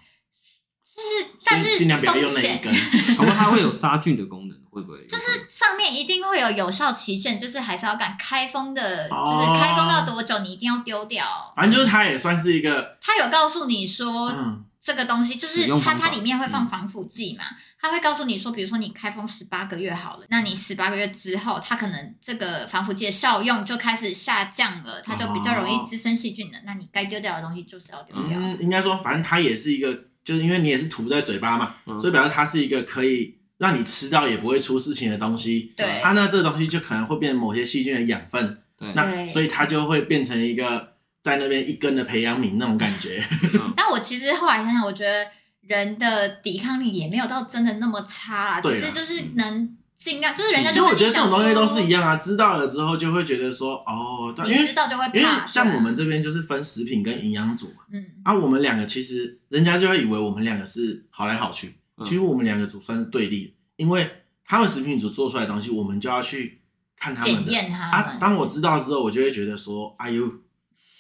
[0.94, 2.72] 就是，但是尽量不要用那一根，
[3.16, 4.56] 好像它会有杀菌的功能。
[4.74, 11.24] 会不会就是上面一定会有有效期限，就是还是要赶开封的，哦、就是开封到多久你一定要丢掉。
[11.54, 17.44] 反正就是它也算是一个，它有告诉你说，嗯、这个东西就是它它里面会放防腐剂嘛，
[17.80, 26.58] 它、嗯、会告诉你说，比如说你开封十八个月好了，那你十八个月之后，它可能这个防腐剂的效用就开始下降了，它就比较容易滋生细菌了。
[26.58, 28.36] 哦、那你该丢掉的东西就是要丢掉。
[28.38, 33.38] 嗯，应该说，反正它也是一个，就是因为你也是涂在嘴巴嘛，嗯、所以表示它是一个可以。
[33.58, 43.24] 让你吃到也不会出事情的东西，对，它那这个东西就可能会变成某些细菌的养分，对，那所以它就会变成一个在那边一根的培养皿那种感觉。
[43.76, 45.26] 但我其实后来想想，我觉得
[45.60, 50.80] 人的抵抗力也没有到真的那么差啦，只是就是能尽量，就是人家就。
[50.80, 55.14] 其实我觉得这种东西都是一样啊，知道了之后就会觉得说，哦，对，因为知道就会怕。
[55.14, 61.76] 因为像我们这边就是分食品跟营养组嘛，嗯，啊，我们两个其实人家就会以为我们两个是好来好去。
[62.02, 64.10] 其实我们两个组算是对立，因为
[64.44, 66.62] 他们食品组做出来的东西，我们就要去
[66.96, 68.16] 看他们的检验他啊。
[68.20, 70.28] 当我知道之后，我就会觉得说：“哎呦，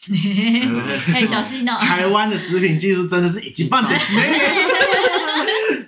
[1.12, 1.72] 哎，小心哦！
[1.82, 3.96] 台湾的食品技术真的是一级棒的，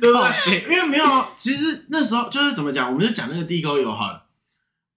[0.01, 0.65] 对不对？
[0.69, 4.25] 因为没有，其实那时候就是怎么讲，我们就讲那个地沟油好了。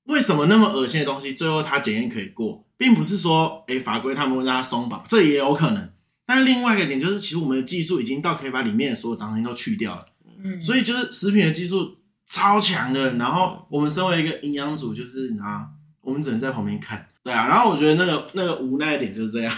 [0.05, 5.89] 为什么那么恶心的东西，最后它检验可以过，并不是说哎法规他们会让它松绑，这也有可能。”
[6.29, 10.05] 但另外一个点就是，其实我们的技术已经到可以把里面的所有脏东西都去掉了，
[10.43, 13.15] 嗯，所以就是食品的技术超强的。
[13.15, 15.65] 然后我们身为一个营养组，就是啊
[16.03, 17.05] 我我们只能在旁边看。
[17.21, 19.53] 对啊，然后我觉得那个那个无奈的点就是这样，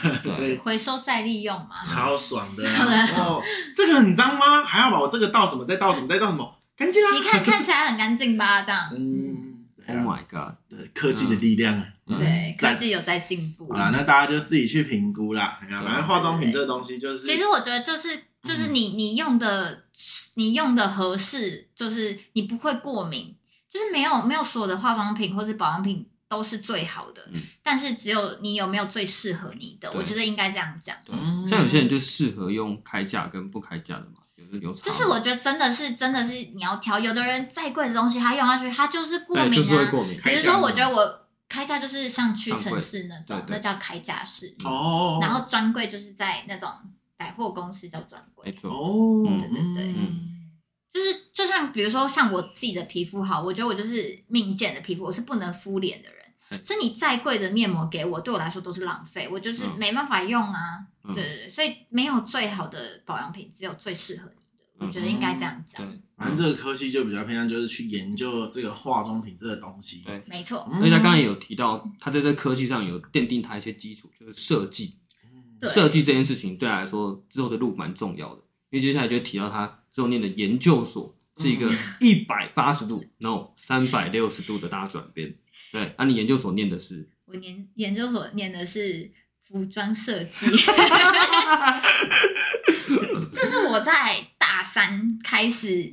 [0.62, 3.08] 回收再利用嘛，超爽的是啊。
[3.24, 3.42] 哦，
[3.74, 4.62] 这个很脏吗？
[4.64, 7.12] 还要把我这个倒什么，再倒什么，再倒什么，干净啦。
[7.14, 8.64] 你看看起来很干净吧？
[8.64, 10.56] 这样，嗯对 Oh 啊 my god！
[10.70, 11.86] 对，科技的力量啊。
[11.88, 13.78] 嗯对，赞科技有在进步好。
[13.78, 15.60] 啦，那大家就自己去评估啦。
[15.62, 18.10] 哎呀，反正化妆品这个东西就是，其实我觉得就是
[18.44, 19.84] 就是你你用的
[20.36, 23.36] 你用的合适，就是你不会过敏，
[23.70, 30.96] 就是没有没有所有的化妆品或是保养品都是最好的，嗯但是只有你有没有最适合你的，我觉得应该这样讲。
[31.06, 39.64] 对嗯像有些人就适合用开架跟不开架的嘛，有的有就是我觉得真的是真的是你要挑，有的人再贵的东西他用下去他就是过对敏啊。
[39.64, 40.18] 就是会过敏。
[40.24, 41.21] 比如说，我觉得我
[41.52, 46.70] 开架就是像屈臣氏那种，那叫开架式，哦，然后专柜就是在那种
[47.18, 48.50] 百货公司叫专柜。
[48.50, 49.94] 没错，哦，嗯对对对。
[49.98, 50.30] 嗯。
[50.90, 59.76] 就是就像比如说像我自己的皮肤好，我觉得我就是命贱的皮肤，我是不能敷脸的人，所以你再贵的面膜给我，对我来说都是浪费，我就是嗯。
[59.78, 60.86] 没办法用啊。
[61.04, 64.41] 嗯对对对，所以没有最好的保养品，只有最适合你
[64.82, 65.86] 我觉得应该这样讲。
[65.86, 70.04] 对，反正这个科系就比较偏向就是去研究这个化妆品这个东西。
[70.06, 74.98] 对没错，嗯而且他刚刚也有提到，他在这科技上有奠定他一些基础，就是设计。
[75.62, 78.42] 设计这件事情对他来说之后的路蛮重要的，
[78.72, 85.36] 因为接下来就会提到他之后念的研究所是一个一百八十度、no 三百六十度的大转变。
[85.72, 89.12] 对，那、你研究所念的是我研研究所念的是
[89.44, 90.48] 服装设计，
[93.32, 94.16] 这是我在
[94.62, 95.92] 大三开始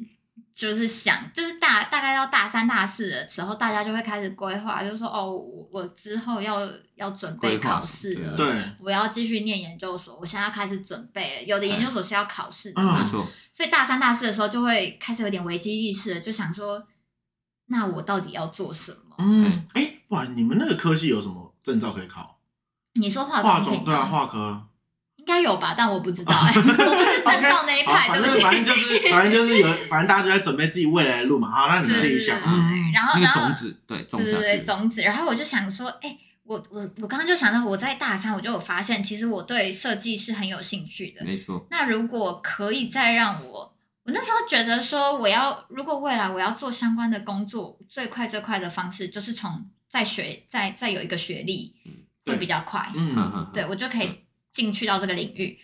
[0.53, 11.43] 就是想，就是大大概到大三大四的时候，大家就会开始规划，就是说哦，我我之后要要准备考试了，对，我要继续念研究所，我现在要开始准备了。
[11.45, 16.87] 有的研究所是要考试的嗯嘛，没错，所以大三大四的时候就会开始有点危机意识了，就想说，
[17.69, 19.17] 那我到底要做什么？
[19.17, 22.39] 嗯，哎，哇，你们那个科系有什么证照可以考？
[23.01, 24.68] 你说化化妆品妆对啊，吗化科。
[25.29, 28.41] 应该有吧，但我不知道、欸， 我不是正道那一，派，反对不起。
[28.41, 31.51] 正反正就是 反正就是有，反正大家都在准备自己未来的路嘛。
[31.51, 32.67] 好，那你自己想对啊。
[32.71, 41.23] 对然后那然后个种子对种下对对对，种子，然后我就想说，哎、我我我刚刚就想到，我在大三我就有发现，其实我对设计是很有兴趣的。
[41.27, 51.75] 没错，那如果可以再让我，我那时候觉得说，我要如果未来我要做相关的工作，最快最快的方式就是从再学再再有一个学历
[52.25, 52.91] 会比较快。
[52.95, 54.11] 嗯，嗯对我就可以
[54.51, 55.59] 进去到这个领域，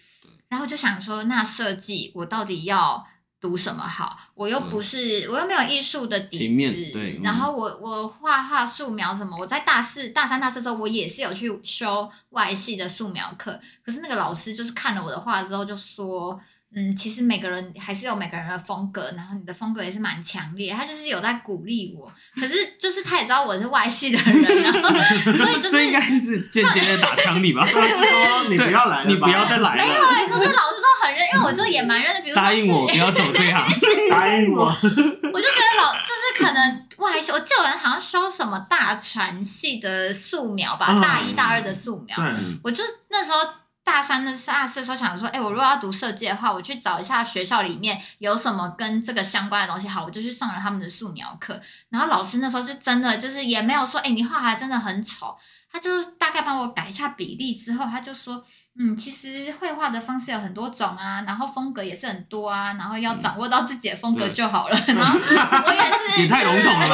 [0.49, 3.07] 然后就想说，那设计我到底要
[3.41, 4.19] 读什么好？
[4.35, 16.41] 我又不是，我又没有艺术的底子，然后我我画画素描什么，我在大四、大三、大四的时候，我也是有去修外系的素描课，可是那个老师就是看了我的画之后就说。
[16.77, 22.13] 嗯，其实每个人还是有每个人的风格，然后你的风格也是蛮强烈，他就是有在鼓励我。
[22.35, 24.81] 可是就是他也知道我是外系的人，然后
[25.37, 27.65] 所以就是这应该是间接的打枪你吧？
[27.65, 33.67] 他 说你不要来了，你不要再来了，没有哎、可是老师都很认，因为我就也蛮认的，比如说答应我不要走这一行。
[34.11, 34.65] 答应我。
[34.67, 42.25] 我就觉得老就是可能外系，我记得有人好像修什么大传系的素描吧，嗯大一大二的素描，对，
[42.63, 43.39] 我就那时候
[43.85, 51.61] 大三的大四的时候想说，哎、我如果要读设计的话，我去找一下学校里面有什么跟这个相关的东西好，我就去上了他们的素描课。
[51.91, 55.37] 然后老师那时候就真的就是也没有说，哎、你画还真的很丑，
[55.71, 58.43] 他就大概帮我改一下比例之后，他就说，
[58.79, 64.77] 嗯，其实绘画的方式有很多种啊，然后风格也是很多啊，然后要掌握到自己的风格就好了。
[64.87, 66.87] 然后我也是，也太笼统了，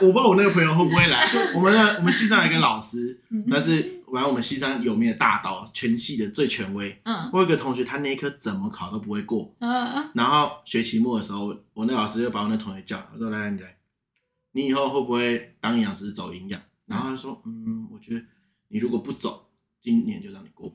[0.00, 1.28] 我不知道我那个朋友会不会来。
[1.54, 3.20] 我们的我们系上一个老师，
[3.50, 6.96] 但是反正我们西山有名的大刀，全系的最权威。
[7.02, 9.52] 嗯我有一个同学，他那一科怎么考都不会过。
[9.58, 13.76] 嗯，然后学期末的时候，我那老师就把我那同学叫，他说：“来来，你来，
[14.52, 18.22] 你以后会不会当营养师走营养？”然后他说：“嗯，我觉得
[18.68, 19.48] 你如果不走，
[19.80, 20.72] 今年就让你过。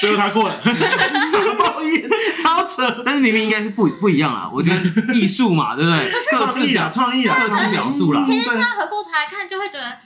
[0.00, 2.08] 最后他过了，傻爆眼，
[2.42, 3.02] 超扯。
[3.04, 6.10] 但是明明应该是不不一样啊，我觉得艺术嘛，对不对？
[6.32, 8.20] 各创意啦，自表创意啦，各自表述啦。
[8.22, 9.98] 其实现在回过头来看，就会觉得，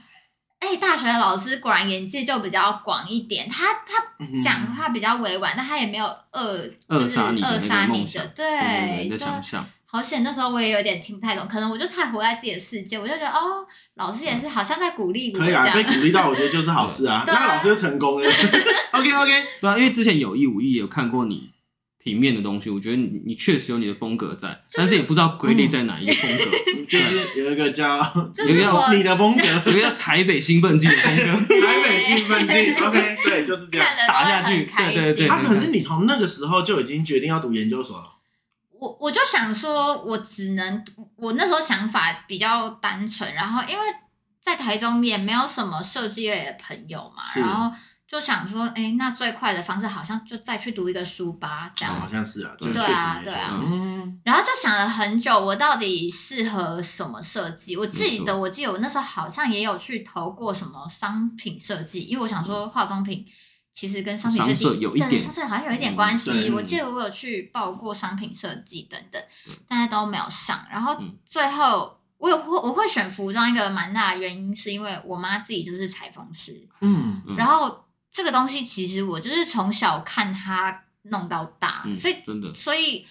[0.60, 3.48] 哎、大学的老师果然眼界就比较广一点。
[3.48, 10.22] 他他嗯讲话比较委婉，但他也没有扼，就是扼杀你的扼杀你梦想的，对对对你的就想象，好险。
[10.22, 15.82] 那时候我也有点听不太懂，可能我就太活在自己的世界，我就觉得哦，老师也是好像在鼓励我可以啊，被。
[15.82, 18.28] 鼓励到，我觉得就是好事啊 那老师就成功了。
[18.92, 21.50] OK OK，对啊，因为之前有意无意有看过你
[22.02, 26.44] 平面的东西，我觉得你你确实有你的风格在，但是也不知道归类在哪一个风格。
[26.88, 28.02] 就是有一个叫
[28.34, 31.24] 就是我你的风格，有一个叫台北兴奋剂的风格，
[31.60, 32.72] 台北兴奋剂。
[32.72, 33.86] OK，对，就是这样。
[34.08, 34.64] 打下去。
[34.64, 38.04] 对对对啊，可是你从那个时候就已经决定要读研究所了。
[38.72, 40.82] 我我就想说，我只能
[41.16, 43.84] 我那时候想法比较单纯，然后因为
[44.42, 47.70] 在台中也没有什么设计类的朋友嘛，然后。
[48.10, 51.94] 就想说，哎、欸，那最快的方式好像就再去读一个书吧，这样。
[51.94, 53.56] 好像是啊，对啊，对啊。
[53.62, 54.20] 嗯。
[54.24, 57.76] 然后就想了很久，我到底适合什么设计？
[57.76, 63.24] 我记得，我记得我那时候好像也有去投过什么商品设计，因为我想说化妆品
[63.72, 66.50] 其实跟商品设计有一点，对，上色好像有一点关系。
[66.50, 69.22] 我记得我有去报过商品设计等等，
[69.68, 70.66] 但是都没有上。
[70.68, 77.84] 然后最后我有会我会选服装，一个蛮大的原因是因为我妈自己就是裁缝师，嗯，然后。
[78.12, 83.06] 这个东西其实我就是从小看他弄到大，嗯、所以真的，所以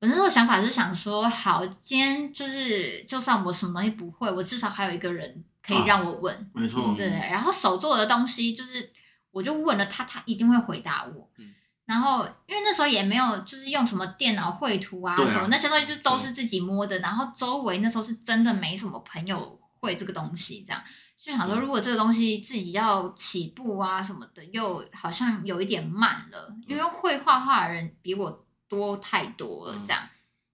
[0.00, 7.08] 我那时候想法是想说，好，今天就是就算我什么东西不会，我至少还有一个人可以让我问，啊、没错，对。
[7.08, 8.90] 然后手做的东西，就是
[9.30, 11.30] 我就问了他，他一定会回答我。
[11.38, 11.54] 嗯、
[11.86, 16.98] 然后因为那时候也没有就是用什么电脑绘图啊，啊什么那些东西，就都是自己摸的。
[16.98, 20.82] 然后周围那时候是真的没什么朋友会这个东西，这样。
[21.24, 29.82] 就想说，如果这个东西自己要起步啊什么的，又好像有一点慢了，因为会画画的人比我多太多了。
[29.86, 30.06] 这样，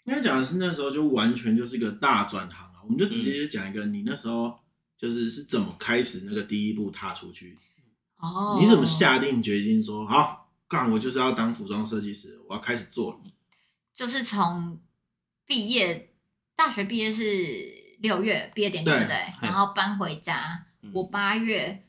[0.04, 2.74] 应该讲的是那时候就完全就是一个大转行啊。
[2.84, 4.56] 我们就直接讲一个，你那时候
[4.96, 7.58] 就是是怎么开始那个第一步踏出去？
[8.18, 10.88] 哦，你怎么下定决心说好干？
[10.92, 13.20] 我就是要当服装设计师，我要开始做。
[13.92, 14.80] 就是从
[15.44, 16.14] 毕业，
[16.54, 17.89] 大学毕业是。
[18.00, 19.16] 六月毕业典礼对不对？
[19.40, 21.84] 然后搬回家，我八月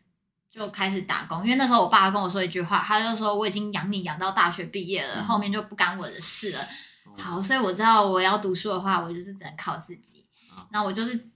[0.50, 6.60] 就开始打工，因为那时候我爸跟我说一句话，他就说我已经养你养到大学毕业了，后面就不干我的事了。
[7.18, 10.26] 好，所以我知道我要读书的话，我就是只能靠自己。
[10.72, 11.30] 那我就是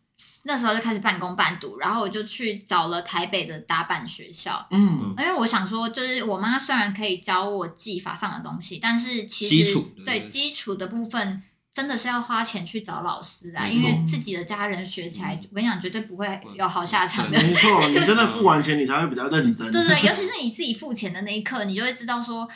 [0.44, 4.68] 那时候就开始半工半读，然后我就去找了台北的打板学校。
[4.72, 11.44] 嗯，因为我想说，就是我妈虽然可以教我技法上的东西，但是其实基础对基础的部分。
[11.76, 17.38] 真的是要花钱去找老师啊，因为自己的家人学起来，我跟你讲，绝对不会有好下场的。
[17.38, 19.70] 没错，你真的付完钱，你才会比较认真。
[19.70, 22.48] 对对， 尤其是你自己付钱的那一刻，你就会知道说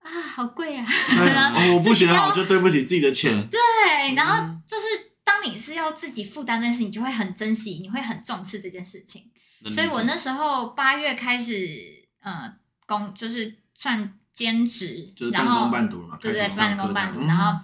[0.00, 0.86] 啊，好贵啊！
[1.74, 3.48] 我不学好就对不起自己的钱。
[3.48, 9.30] 对，然后就是当你是要自己负担这件事，你就会很珍惜，你会很重视这件事情。
[9.70, 12.54] 所以我那时候八月开始，嗯，
[12.86, 17.58] 工就是算兼职，就是半工半读嘛，对对，半工半读，然后。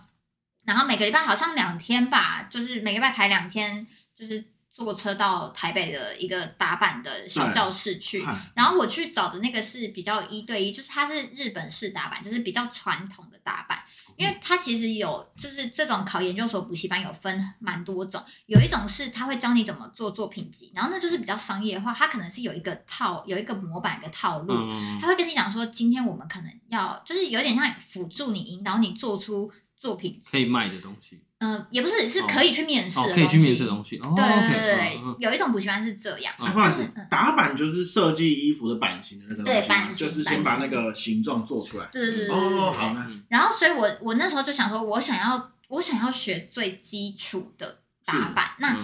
[0.65, 8.25] 然后每个礼拜好像两天吧，就是每个礼拜排两天，就是坐车到台北的一个打版的小教室去。
[8.55, 13.79] 然后我去找的那个是比较一对一，就是它是日本式打版，就是比较传统的打版。
[14.17, 24.55] 因为它其实有，就是这种考研究所补习班有分蛮多种，有一种是他会教你怎么做作品集，然后那就是比较商业化，它可能是有一个套，有一个模板，一个套路，
[25.01, 29.51] 他会跟你讲说，今天我们可能要，就是有点像辅助你，引导你做出。
[29.85, 33.99] 作品可以卖的东西，嗯，也不是，是可以去面试可以去面试的东西。
[33.99, 36.33] 对对对对，有一种补习班是这样。
[36.39, 41.87] 不好意思，打版就是设计衣服的版型的那个，对，版型就是先把那个形状做出来。
[41.93, 42.35] 对对对对。
[42.35, 42.97] 哦，好。
[43.29, 48.53] 然后，所以我我那时候就想说，我想要我想要学最基础的打版。
[48.61, 48.75] 那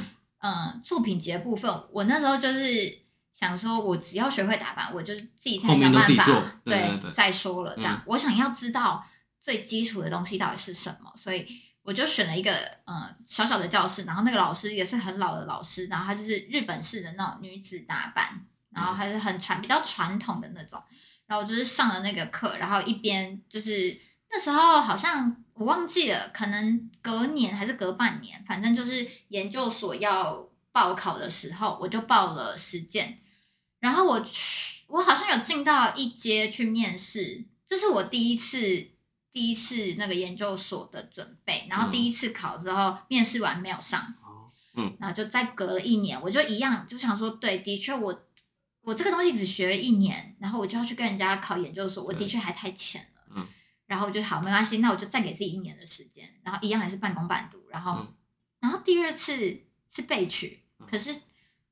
[0.42, 2.98] 嗯，作品集的部分，我那时候就是
[3.32, 8.02] 想说，我只要学会打版，我就自己再想办法，对，再说了这样。
[8.04, 9.02] 我想要知道。
[9.40, 11.11] 最基础的东西到底是什么？
[11.16, 11.46] 所以
[11.83, 12.53] 我就选了一个
[12.85, 20.81] 嗯小小的教室，然后那个老师也是很老的老师，然后他就是日本式的那种女子打扮，然后还是很传比较传统的那种，
[21.26, 23.98] 然后我就是上了那个课，然后一边就是
[24.31, 33.18] 那时候好像我忘记了，可能隔年还是隔半年，反正就是研究所要报考的时候，我就报了实践，
[33.79, 38.90] 然后我去我好像有进到一阶去面试，这是我第一次。
[39.33, 44.14] 第一次那个研究所的准备，然后第一次考之后、嗯、面试完没有上，
[44.75, 48.23] 嗯，然后就再隔了一年，我就一样就想说，对，的确我
[48.83, 53.47] 我这个东西只学了一年，然后我就要去跟人家考研究所，我的确还太浅了，嗯，
[53.87, 58.14] 然后我就好没关系，那我就再给自己一年的时间，然后一样还是半工半读，然后、嗯、
[58.61, 61.14] 然后第二次是被取，可是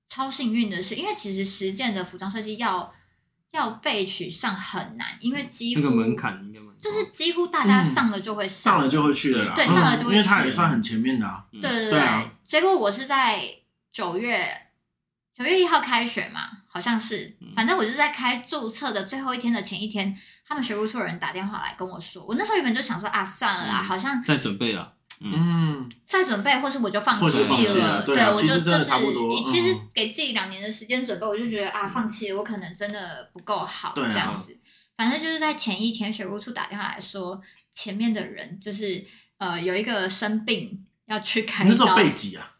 [0.07, 2.95] 超幸运的是，因为其实实践的服装设计要
[3.51, 6.48] 要被取上很难，因为几乎那个门槛。
[6.81, 9.55] 就是几乎大家上了就会上，上了就会去的啦。
[9.55, 11.45] 对，上了就会去，因为他也算很前面的啊。
[11.53, 12.01] 对对对。
[12.45, 13.43] 结果我是在
[13.91, 14.45] 九月
[15.37, 20.17] 九月一号开学嘛，好像是，反正我就是在开注册的最后一天的前一天，
[20.47, 28.03] 他们学务处的人打电话来跟我说，我那时候原本就想说啊，算了啦，好像在准备了，嗯，在准备，或是我就放弃了。
[28.03, 28.85] 对，我就就是
[29.45, 34.58] 其实给自己两年的时间准备，我就觉得啊，放弃，我可能真的不够好这样子。
[34.99, 37.41] 反正就是在前一天，学务处打电话来说，
[37.73, 39.07] 前面的人就是
[39.39, 42.57] 呃有一个生病要去开刀，那时候背几啊？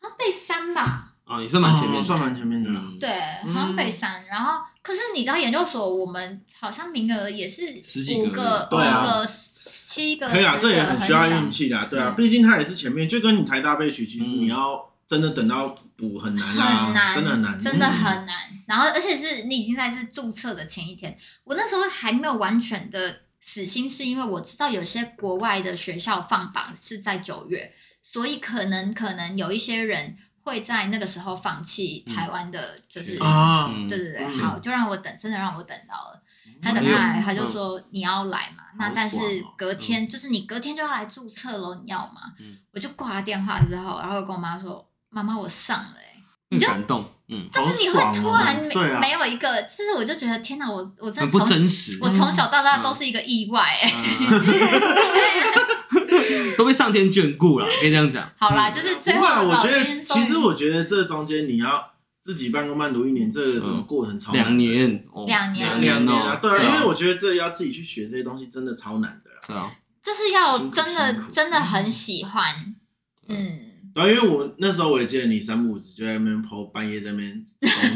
[0.00, 1.14] 好像背三吧。
[1.24, 2.80] 啊，也算蛮前面算蛮前面的啦。
[2.82, 3.10] 嗯对，
[3.52, 4.24] 好像背三。
[4.26, 18.36] 然后，可是你知道研究所我们好像名额也是十几个五个、对啊五个、七个，可以啊，这也很需要运气的啊，对啊，嗯毕竟他也是前面，就跟你台大被取，其实嗯你要真的等到补很难啦，很难，真的很难，真的嗯很难。
[18.66, 34.38] 然后，而且是你已经在是注册的前一天，我那时候还没有完全的死心，是因为我知道有些国外的学校放榜是在九月，所以可能可能有一些人会在那个时候放弃台湾的，就是、啊，嗯对对对，嗯。
[34.40, 36.22] 好，就让我等，真的让我等到了。
[36.60, 39.16] 他哎等他来，他就说你要来嘛，那但是
[39.56, 42.34] 隔天就是你隔天就要来注册喽，你要吗？
[42.40, 42.58] 嗯？
[42.72, 45.94] 我就挂了电话之后，然后跟我妈说：“妈妈，我上了。”
[46.50, 48.98] 你就感动，嗯，就是你会突然没对啊。
[49.02, 52.82] 没有一个，其实我就觉得天哪，我我真很不真实，我从小到大嗯。
[52.82, 53.78] 都是一个意外
[56.56, 58.32] 都被上天眷顾了，可以这样讲。
[58.38, 61.92] 好啦，就是最后我老觉得其实我觉得这中间你要
[62.24, 65.68] 自己半工半读一年，这个整个过程超两年，哦两年。
[65.68, 69.38] 两两年啊，哦对啊，因为我觉得这要自己去学这些东西真的超难的啦。
[69.46, 69.70] 对啊，
[70.02, 72.74] 就是要真的真的很喜欢，
[73.28, 77.44] 嗯，对啊，因为我那时候我也记得你三不五时就在那边 po 半夜在那边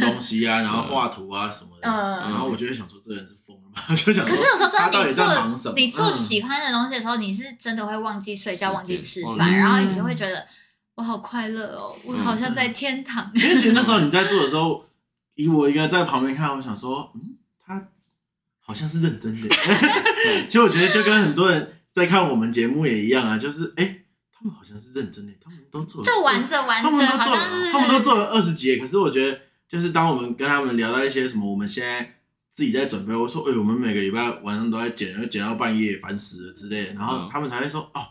[0.00, 1.92] 弄东西啊， 然后画图啊什么的，嗯
[2.30, 3.82] 然后我就会想说这个人是疯了吗？
[3.94, 5.74] 就想说可是有时候他到底真的你在忙什么？
[5.74, 10.46] 做你做嗯喜欢的东西的时候，你是真的会忘记睡觉，忘记吃嗯饭，然后你就会觉得
[10.94, 13.30] 我好快乐哦，我好像在天堂。
[13.34, 14.84] 因为其实那时候 你在做的时候，
[15.34, 17.88] 以我一个在旁边看，我想说，嗯，他
[18.60, 19.48] 好像是认真的。
[20.46, 32.16] 其实我觉得就跟很多人在看我们节目也一样啊，就是哎、诶他们好像是认真的，他们都做了，就玩着玩他着，们都做了好像他们都做了二十集，可是我觉得，就是当我们跟他们聊到一些什么，我们现在
[32.50, 37.28] 自己在准备，我说，哎、我们每个礼拜晚上都在剪，然后剪到半夜，烦死了之类的，然后嗯。
[37.32, 38.04] 他们才会说，哦，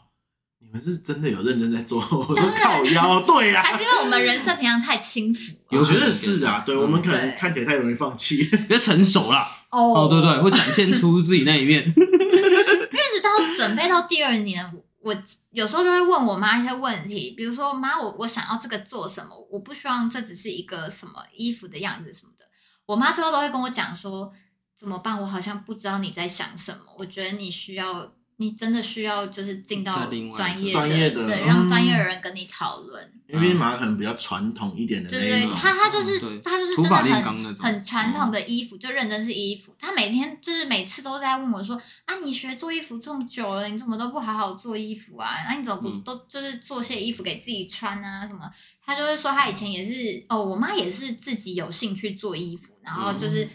[0.59, 1.99] 你们是真的有认真在做。
[2.01, 5.79] 我说靠腰， 对呀、还是因为我们人设平常太轻浮了。
[5.79, 8.43] 我觉得是的、啊，对嗯我们可能看起来太容易放弃。
[8.67, 11.83] 比较成熟啦，哦，对对，会展现出自己那一面。
[11.85, 14.65] 因为一直到准备到第二年，
[15.01, 15.15] 我
[15.49, 19.35] 有时候就会问我妈一些问题，比如说妈，我我想要这个做什么？
[19.49, 22.45] 我不希望这只是一个什么衣服的样子什么的。
[22.85, 24.31] 我妈最后都会跟我讲说，
[24.75, 25.19] 怎么办？
[25.21, 26.83] 我好像不知道你在想什么。
[26.97, 33.13] 我觉得你需要，你真的需要就是进到专业的，专业的对，嗯让专业的人跟你讨论。
[33.27, 39.73] 因为马可能比较传统一点的对对，他他就是他就是真的很很传统的衣服，就认真是衣服。
[39.79, 45.29] 他每天就是每次都在问我说：“啊，你学做衣服这么久了，你怎么都不好好做衣服啊？
[45.47, 48.27] 啊，你怎么不嗯都就是做些衣服给自己穿啊？
[48.27, 48.51] 什么？”
[48.85, 53.47] 他就是说他以前也是哦，我妈也是自己有兴趣做衣服，然后就是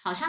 [0.00, 0.28] 好像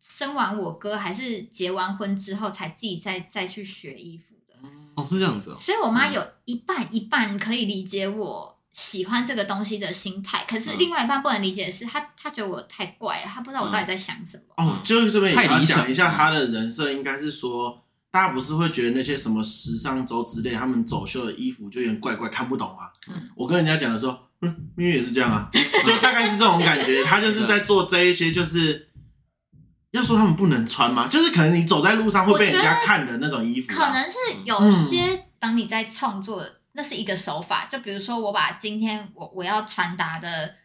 [0.00, 4.68] 生完我哥还是结完婚之后才自己再再去学衣服的。
[4.94, 5.54] 哦，是这样子哦。
[5.54, 14.42] 所以我妈有一半一半可以理解我喜欢这个东西的心态，可是另外一半不能理解的是，她她觉得我太怪了，她不知道我到底在想什么。
[14.56, 22.90] 哦，就是这边也要太理想讲一下她的人设，应该是说，大家不是会觉得那些什么时尚周之类，他们走秀的衣服就有点怪怪，看不懂啊。
[23.08, 25.48] 嗯我跟人家讲的时候，嗯，明明也是这样啊，
[25.84, 27.02] 就大概是这种感觉。
[27.04, 28.87] 他就是在做这一些，就是
[29.92, 31.08] 要说他们不能穿吗？
[31.08, 40.56] 就是可能你走在路上会被人家看的那种衣服啊、可能是有些当你在创作，那是一个手法，就比如说我把今天我我要传达的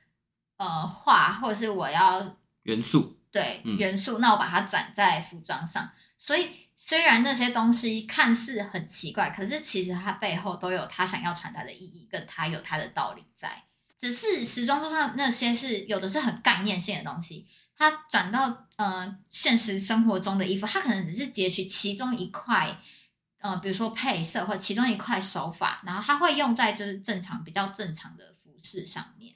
[0.58, 5.90] 呃话，或者是我要元素，对嗯元素，那我把它转在服装上。
[6.18, 13.64] 所以虽然那些东西看似很奇怪，可是其实它背后都有他想要传达的意义，跟他有他的道理在。
[13.98, 22.80] 只是时装周上那些是有的是很概念性的东西，它转到呃现实生活中的衣服，它可能只是截取其中一块，
[23.40, 29.36] 呃，比如说配色或其中一块手法，然后它会用在就是正常比较正常的服饰上面。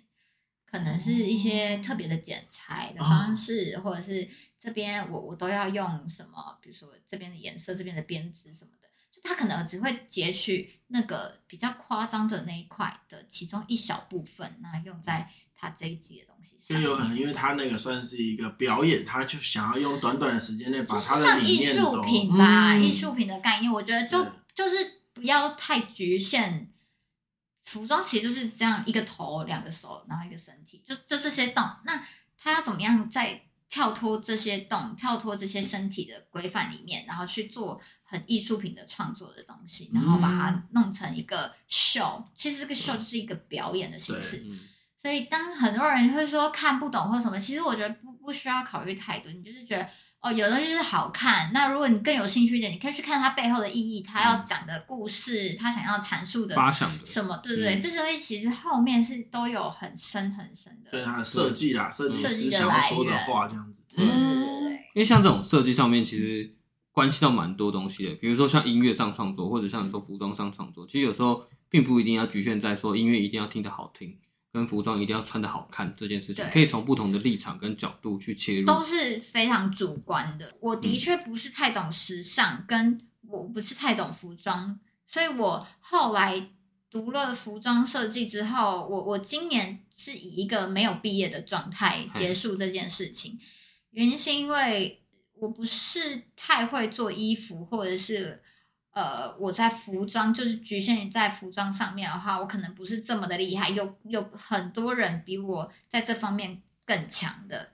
[0.70, 4.28] 可能是一些特别的剪裁的方式，或者是
[4.60, 16.56] 这边我我都要用什么，比如说这边的颜色、这边的编织什么的，就他可能只会截取那个比较夸张的那一块的其中一小部分，那用在他这一集的东西。
[16.74, 26.72] 就有可能，因为他那个算是一个表演，他就想要用短短的时间内把就是他的像艺理念都术品吧，嗯艺术品的概念，我觉得就就是不要太局限。
[27.64, 31.62] 服装其实就是这样，一个头、两个手，然后一个身体，就就这些洞。
[31.84, 32.02] 那
[32.38, 42.24] 他要怎么样在跳脱这些洞、跳脱这些身体的规范里面，然后去做很艺术品的创作的东西，然后把它弄成一个秀。
[42.34, 44.46] 其实这个秀就是一个表演的形式。
[44.46, 44.58] 嗯，
[45.00, 49.88] 所以当很多人会说看不懂或什么，其实我觉得不不需要考虑太多，你就是觉得
[50.20, 51.52] 哦，有的东西就是好看。
[51.54, 56.56] 那如果你更有兴趣一点，你可以去看它背后的意义，它要讲的故事，它想要阐述的
[57.06, 57.80] 什么，对不对？
[57.80, 63.82] 这些东西其实后面是都有很深很深的，对它的设计啦，设计师想要说的话这样子。
[63.90, 66.56] 对对对对，因为像这种设计上面，其实
[66.92, 74.18] 关系到蛮多东西的，比如说像音乐上创作，或者像你说服装上创作，其实有时候并不一定要局限在说音乐一定要听得好听。
[74.58, 80.52] 跟服装一定要穿的好看这件事情，可以从不同的立场跟角度去切入，都是非常主观的。
[80.60, 86.50] 我的确不是太懂时尚，跟我不是太懂服装，所以我后来
[86.90, 93.38] 读了服装设计之后，我我今年是以一个没有毕业的状态结束这件事情。
[93.92, 95.04] 原因是因为
[95.36, 98.42] 我不是太会做衣服，或者是。
[98.98, 103.70] 呃，我在服装就是局限于在服装上面的话，我可能不是这么的厉害。
[103.70, 107.74] 有有很多人比我在这方面更强的，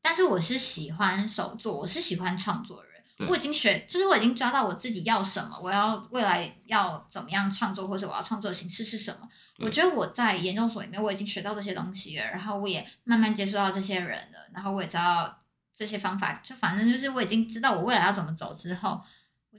[0.00, 3.28] 但是我是喜欢手作，我是喜欢创作的人。
[3.28, 9.28] 我已经学，就是我已经抓到我自己要什么，我要未来要怎么样创作，或者我要创作的形式是什么。
[9.58, 15.38] 我觉得我在研究所里面我已经学到这些东西了，然后我也慢慢接触到这些人了，然后我也知道
[15.76, 19.02] 这些方法，就反正就是我已经知道我未来要怎么走之后。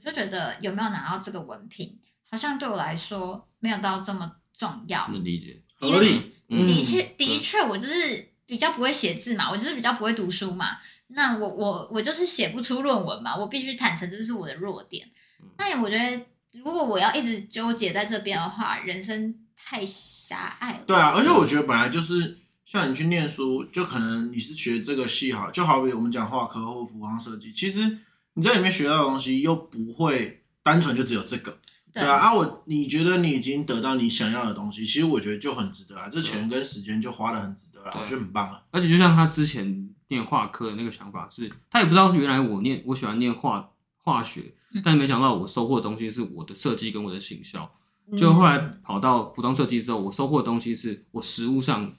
[0.06, 1.98] 我就觉得有没有拿到这个文凭，
[2.30, 5.08] 好像对我来说没有到这么重要。
[5.08, 6.32] 能理解，合理。
[6.48, 10.76] 的确，的确，我就是比较不会写字嘛，我就是比较不会读书嘛。
[11.08, 15.10] 那我我我就是写不出论文嘛，我必须坦诚这是我的弱点。
[15.58, 20.84] 那我觉得，如果我要一直纠结在这边的话，人生太狭隘了。
[20.86, 27.98] 对啊，而且我觉得本来就是像你去念书，就可能你是学这个系好，就好比我们讲画科或服装设计，其实。
[28.36, 31.58] 你在里面学到的东西又不会单纯就只有这个，
[31.90, 38.62] 对，对啊，啊我你觉得你已经得到你想要的东西，其实我觉得就很值得啊，这钱跟时间就花的很值得啊，我觉得很棒啊。
[38.72, 47.72] 而且就像他之前念化科的那个想法是，他也不知道是原来我念我喜欢念化化学，但没想到我收获的东西是我的设计跟我的行销，
[48.18, 51.90] 就后来跑到服装设计之后，我收获的东西是我实物上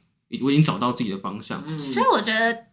[0.44, 2.67] 我已经找到自己的方向，所以我觉得。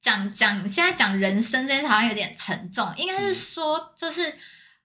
[0.00, 4.34] 讲讲现在讲人生这件事好像有点沉重，应该是说，就是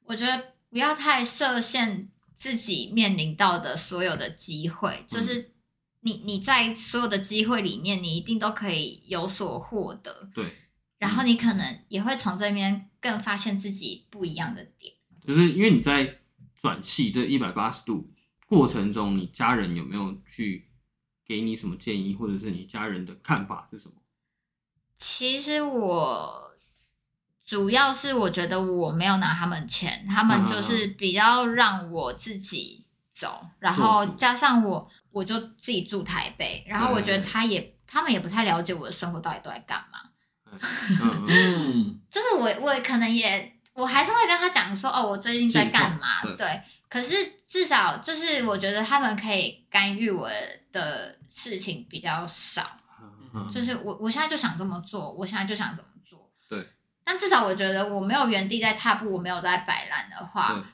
[0.04, 5.54] 我觉得不要太设限自己面临到的所有的机会，就是
[6.02, 10.30] 你你在所有的机会里面，你一定都可以有所获得。
[10.34, 10.54] 对，
[10.98, 14.94] 然后你可能也会从这边更发现自己不一样的点，
[15.26, 16.20] 就是因为你在
[16.56, 18.12] 转系这一百八十度
[18.48, 20.68] 过程中，你家人有没有去
[21.26, 23.94] 给你什么建议，或者是你家人的看法是什么？
[24.98, 26.52] 其实我
[27.46, 40.60] 主要是我觉得我没有拿他们钱，他们就是比较让我自己走，然后加上我我就自己住台北，然后我觉得他也他们也不太了解我的生活到底都在干嘛，
[41.28, 50.30] 嗯， 就是我我可能也我还是会跟他讲说哦，我最近在干嘛，对，可是至少就是我觉得他们可以干预我
[50.72, 52.66] 的事情比较少。
[53.52, 56.32] 就是我，我现在就想这么做，我现在就想怎么做。
[56.50, 56.68] 对。
[57.04, 60.66] 但至少我觉得我没有原地在踏步，我没有在摆烂的话，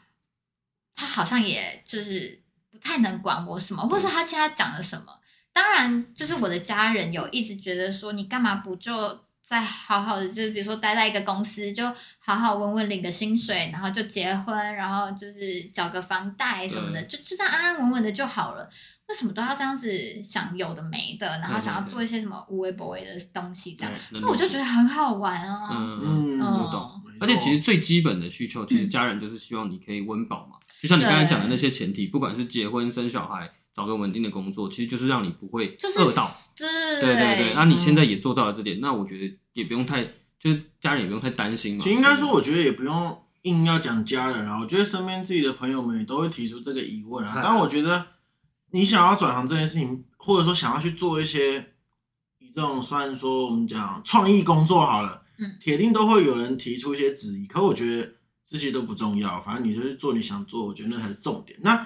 [0.95, 5.19] 他好像也就是不太能管我什么，或是他现在讲了什么。
[5.53, 11.83] 当然，就是我的家人有一直觉得说，你干嘛不就再好好的，就是比如说待在一个公司，就
[12.19, 18.69] 好好稳稳领个薪水，然后就结婚，然后就是缴个房贷什么的，就就这样安安稳稳的就好了。
[19.09, 23.93] 为什么都要这样子想有的没的，然后想要做一些什么无微不微的东西这样？
[24.13, 25.67] 那我就觉得很好玩啊。
[25.69, 27.01] 嗯，我懂。
[27.19, 30.55] 而且其实最基本的需求，其实家人就是希望你可以温饱嘛。
[30.81, 36.25] 就像你刚才讲的那些前提，不管是结婚、生小孩、找个稳定的工作，其实就是让你不会饿到。
[36.55, 37.53] 对对对。
[37.53, 40.03] 那你现在也做到了这点，那我觉得也不用太，
[40.39, 41.83] 就是家人也不用太担心嘛。
[41.83, 44.59] 其实应该说，我觉得也不用硬要讲家人啊。
[44.59, 47.39] 我觉得身边自己的朋友们也都会提出这个疑问啊。
[47.43, 48.07] 但我觉得。
[48.73, 51.73] 你想要转行这件事情，或者说想要去做一些
[52.39, 57.45] 以这种算说我们讲创意工作好了，嗯，铁定都会有人提出一些质疑。
[57.45, 58.13] 可我觉得
[58.45, 61.59] 这些都不重要，反正你就是做你想做，我觉得那才是重点。
[61.61, 61.85] 那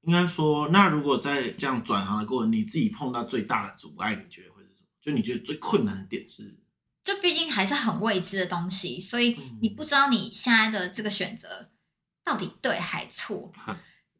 [0.00, 4.88] 应该说，那如果在这样转行的过程，你自己碰到最大的阻碍，你觉得会是什么？
[5.00, 6.58] 就你觉得最困难的点是？
[7.02, 11.70] 就毕竟还是很未知的东西，所以你不知道你现在的这个选择
[12.24, 13.52] 到底对还错。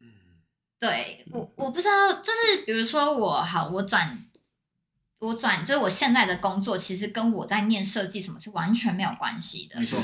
[0.00, 0.08] 嗯
[0.78, 4.24] 对我，我不知道，就是比如说我好，我转，
[5.18, 9.78] 我转，就是我现在的工作，其实跟我在念设计什么是完全没有关系的。
[9.78, 10.02] 没错。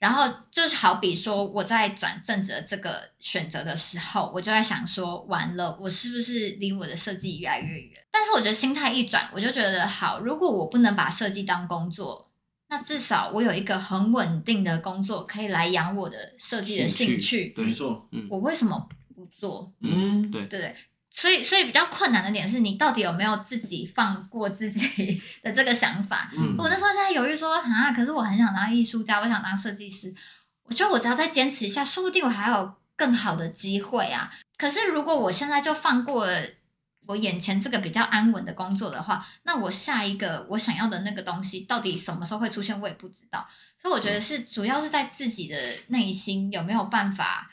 [0.00, 8.02] 然后就是好比说我在转正职的这个选择的时候，我就在想说，完了，我是不是离我的设计越来越远？
[8.10, 12.32] 但是我觉得心态一转，我就觉得好，如果我不能把设计当工作，
[12.70, 17.52] 那至少我有一个很稳定的工作可以来养我的设计的兴趣。
[17.56, 19.70] 没错，嗯，我为什么不做？
[19.82, 20.74] 嗯，对对。
[21.20, 26.30] 所以，所以比较困难的点是你到底有没有自己放过自己的这个想法？
[26.34, 30.14] 嗯，我那时候在犹豫说啊，可是我很想当艺术家，我想当设计师。
[30.62, 34.32] 我觉得我只要再坚持一下，说不定我还有更好的机会啊。
[34.56, 36.42] 可是如果我现在就放过了
[37.08, 43.46] 我眼前这个比较安稳的工作的话，那我下一个我想要的那个东西到底什么时候会出现，我也不知道。
[43.78, 45.56] 所以我觉得是主要是在自己的
[45.88, 47.50] 内心有没有办法。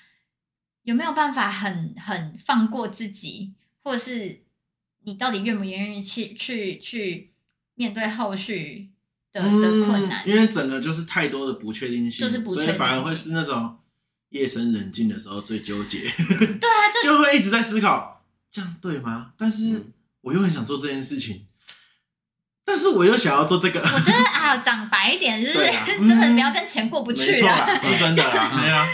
[0.83, 3.53] 有没有办法很很放过自己，
[3.87, 4.41] 或者是
[5.03, 7.31] 你到底愿不愿意去去去
[7.75, 8.89] 面对后续
[9.31, 10.27] 的、嗯、的困难？
[10.27, 13.77] 因为整个就是太多的不确定性，就是不确定性，所以反而会是那种
[14.29, 15.99] 夜深人静的时候最纠结。
[16.27, 19.31] 对啊，就， 就会一直在思考，这样对吗？
[19.37, 19.85] 但是
[20.19, 21.45] 我又很想做这件事情，
[22.65, 23.79] 但是我又想要做这个。
[23.79, 28.85] 我觉得 啊，讲白一点就是、啊嗯、真的不要跟钱过不去了，是真的啊，对啊。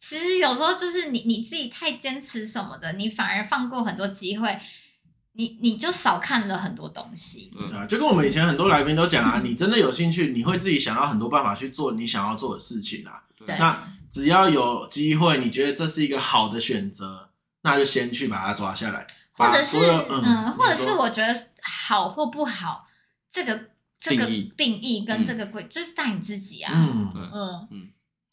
[0.00, 4.58] 其实有时候就是你你自己太坚持什么的，你反而放过很多机会，
[5.32, 7.52] 你你就少看了很多东西。
[7.54, 13.22] 嗯啊，就跟我们以前很多来宾都讲啊，你真的有兴趣，你会自己想到很多办法去做你想要做的事情啊。
[13.36, 13.54] 对。
[13.58, 13.78] 那
[14.10, 17.30] 只要有机会，你觉得这是一个好的选择，
[17.62, 19.06] 那就先去把它抓下来。
[19.32, 22.86] 或者是嗯，嗯，或者是我觉得好或不好，
[23.30, 24.26] 这个这个
[24.56, 26.72] 定义跟这个规，就是在你自己啊。
[26.74, 27.90] 嗯嗯嗯。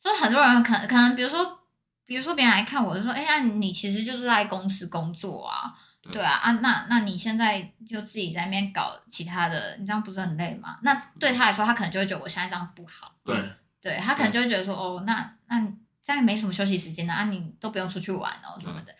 [0.08, 1.60] 就很多人可能可能，比如说，
[2.06, 13.12] 比如说别人来看我，就说：“哎呀，你其实就是在公司工作啊，对，对啊啊，那那你现在就自己在那边搞其他的，你这样不是很累吗？”那对他来说，他可能就会觉得我现在这样不好。
[13.26, 13.36] 对，
[13.82, 15.60] 对他可能就会觉得说：“哦，那那
[16.06, 18.96] 这样没什么休息时间的啊，你都不用出去玩哦什么的。”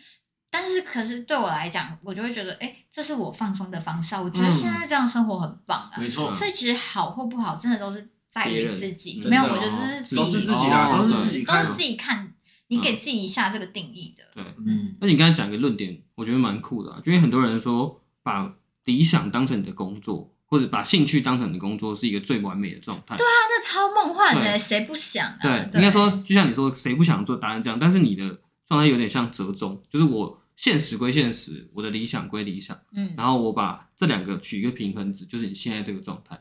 [0.50, 4.16] 但是，可是对我来讲，我就会觉得，哎，这是我放松的方式。
[4.16, 6.34] 我觉得现在这样生活很棒啊，没错。
[6.34, 8.10] 所以其实好或不好，真的都是。
[8.30, 12.34] 在于自己，没有，我觉得这是都是自己的，都是自己看，都是自己看。
[12.70, 14.24] 你给自己一下这个定义的。
[14.36, 14.96] 对，嗯。
[15.00, 23.16] 那你刚才讲一个论点，我觉得蛮酷的，因为很多人说把理想当成你的工作，或者把兴趣当成你的工作，是一个最完美的状态。
[23.16, 25.40] 对啊，那超梦幻的，谁不想啊？
[25.42, 27.80] 对，应该说，就像你说，谁不想做答案这样？
[27.80, 36.38] 但是你的状态有点像折中，就是我现实归现实，我的理想归理想，嗯，然后我把这两个取一个平衡值，就是你现在这个状态。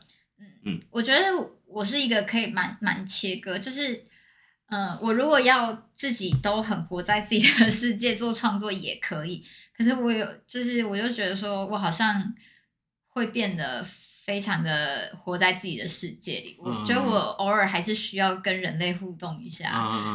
[0.91, 1.21] 我觉得。
[1.69, 3.93] 我是一个可以蛮蛮切割，就是，
[4.67, 9.43] 嗯、呃，我如果要自己都很活在自己的世界做创作也可以，
[9.77, 12.33] 可是我有，就是我就觉得说我好像
[13.09, 19.69] 会变得非常的活在自己的世界里，我觉得我偶尔还是需要跟人类互动一下，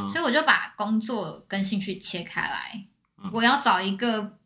[0.09, 2.86] 所以我就把工作跟兴趣切开来，
[3.30, 4.38] 我要找一个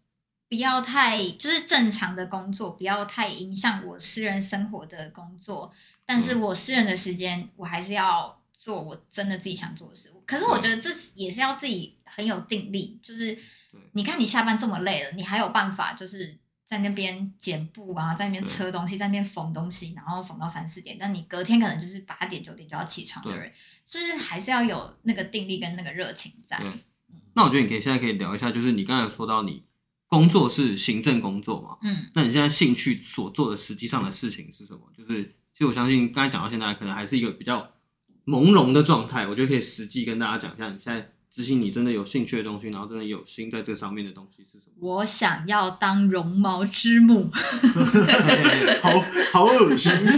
[0.49, 5.73] 不要太就是正常的工作，不要太影响我私人生活的工作。
[6.05, 10.13] 但是我私人的时间，我还是要做我真的自己想做的事。
[10.25, 13.39] 可是我觉得这也是要自己很有定力，就是
[13.93, 20.97] 你看你下班这么累了，你还有办法就是在那边剪布啊，在那边车东西，在那边缝东西，然后缝到三四点。
[20.99, 23.53] 但你隔天可能就是八点九点就要起床的人，
[23.85, 26.61] 就是还是要有那个定力跟那个热情在。
[27.35, 29.63] 那我觉得你可以现在可以聊一下，就是你刚才说到你
[30.09, 34.81] 工作是行政工作嘛，嗯，那你现在兴趣所做的实际上的事情是什么？
[34.97, 35.35] 就是。
[35.57, 37.67] 其实我相信，刚才讲到现在，可能还是一个比较
[38.27, 39.27] 朦胧的状态。
[39.27, 44.73] 我觉得可以实际跟大家讲一下，你现在执行你真的有兴趣的东西，然后真的有心在这上面的东西是什么？
[44.87, 47.31] 我想要当绒毛之母，
[48.83, 48.91] 好
[49.33, 50.13] 好恶心， 会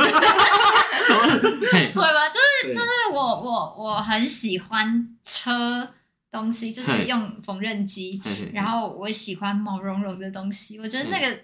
[1.94, 2.28] 吧？
[2.28, 5.88] 就是就是我我我很喜欢车
[6.30, 8.20] 东西，就是用缝纫机，
[8.52, 11.40] 然后我喜欢毛茸茸的东西，我觉得那个。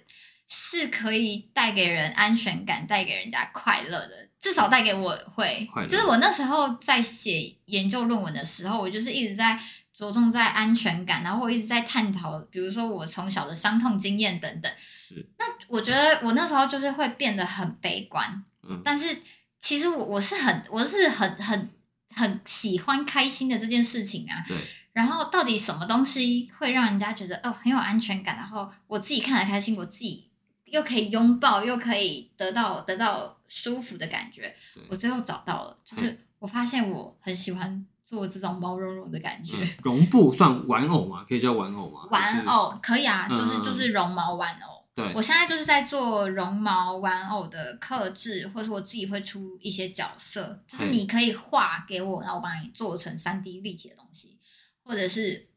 [0.47, 5.67] 是可以带给人安全感，带给人家快乐的，至少带给我会。
[5.89, 9.59] 就是我那时候在写研究论文的时候，我就是一直在
[9.95, 14.71] 着重在安全感，然后我一直在探讨，比如说我从小的伤痛经验等等。
[14.79, 15.27] 是。
[15.39, 18.45] 那我觉得我那时候就是会变得很悲观。
[18.69, 18.83] 嗯。
[18.85, 19.19] 但是
[19.59, 21.71] 其实我我是很我是很很
[22.15, 24.45] 很喜欢开心的这件事情啊。
[24.47, 24.57] 对。
[24.93, 28.37] 然后到底什么东西会让人家觉得哦很有安全感？
[28.37, 30.31] 然后我自己看得开心，我自己。
[30.67, 34.53] 又可以拥抱，又可以得到得到舒服的感觉。
[34.89, 39.57] 我最后找到了，就是我发现我很喜欢做这种毛茸茸的感觉。
[39.85, 41.25] 绒布算玩偶吗？
[41.29, 42.09] 可以叫玩偶吗？
[42.11, 44.74] 玩偶可以啊，就是就是绒毛玩偶。
[44.95, 54.39] 对，我现在就是在做绒毛玩偶的刻制，或是我自己会出一些角色，就是你可以画给我，然后我帮你做成三 D 立体的东西，
[54.85, 55.49] 或者是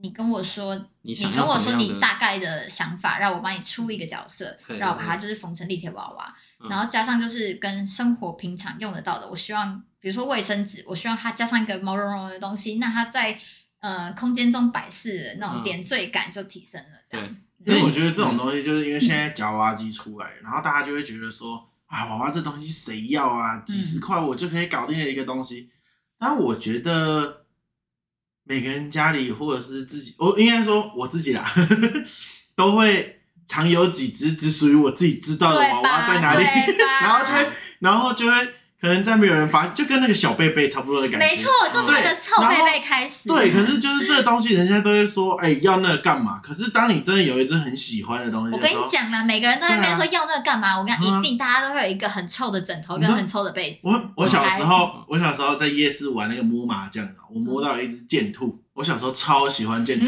[0.00, 13.38] 你跟我说，你，你跟我说你大概的想法，让我帮你出一个角色，让我把它就是缝成立体娃娃，嗯，然后加上就是跟生活平常用得到的，我希望比如说卫生纸，我希望它加上一个毛茸茸的东西，那它在
[13.80, 17.36] 呃空间中摆饰的那种点缀感就提升了，这样。
[17.66, 23.58] 因为我觉得这种东西，就是因为现在夹娃娃机出来，然后大家就会觉得说，啊，娃娃这东西谁要啊？
[23.66, 25.68] 几十块我就可以搞定的一个东西。
[26.16, 27.44] 但我觉得
[28.44, 32.04] 每个人家里或者是自己，我应该说我自己啦，呵 呵
[32.54, 36.44] 都会藏有几只只属于我自己知道的娃娃在哪里，
[37.02, 37.50] 然后就会，
[37.80, 38.54] 然后就会。
[38.78, 41.26] 可能再没有人发，就跟那个小贝贝差不多的感觉。
[41.26, 43.26] 没错，就是那个臭贝贝开始。
[43.26, 46.38] 对，可是就是这个东西，人家都会说，哎、欸，要那个干嘛？
[46.42, 50.78] 可是当你真的有一只很喜欢的东西的，我跟你讲啦，每个人都在那边说要那个干嘛？
[50.78, 53.78] 我跟你讲，一定大家都会有一个很臭的枕头跟很臭的被子。
[53.82, 58.62] 我我小时候，我小时候在夜市玩那个摸麻将，我摸到了一只贱兔。
[58.74, 60.06] 我小时候超喜欢贱兔，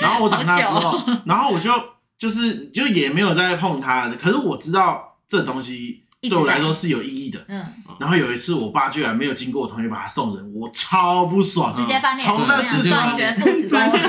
[0.00, 1.70] 然后我长大之后，然后我就
[2.18, 4.08] 就是就也没有再碰它。
[4.20, 6.02] 可是我知道这东西。
[6.22, 7.64] 对我来说是有意义的，嗯，
[8.00, 13.98] 然后有一次我爸居然没有经过我同意把它送人，我超不爽，直接翻脸，从那次断绝父子关系，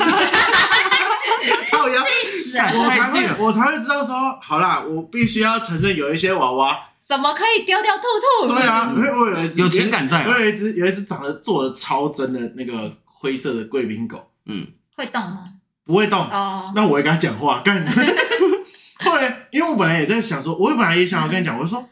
[1.77, 6.79] 我才会我才会知道说，好啦，我必须要承认有一些娃娃。
[7.05, 8.03] 怎么可以丢掉兔
[8.47, 8.53] 兔？
[8.55, 15.43] 对啊，因为我有一只有情感在，我有一只有一只长得做的超真的那个灰色的贵宾狗，嗯，会动吗？
[15.85, 16.19] 不会动。
[16.19, 17.85] 哦，那我会跟他讲话干。
[19.01, 21.87] 后来因为我本来也在想说，我本来也想要跟你讲，我就说。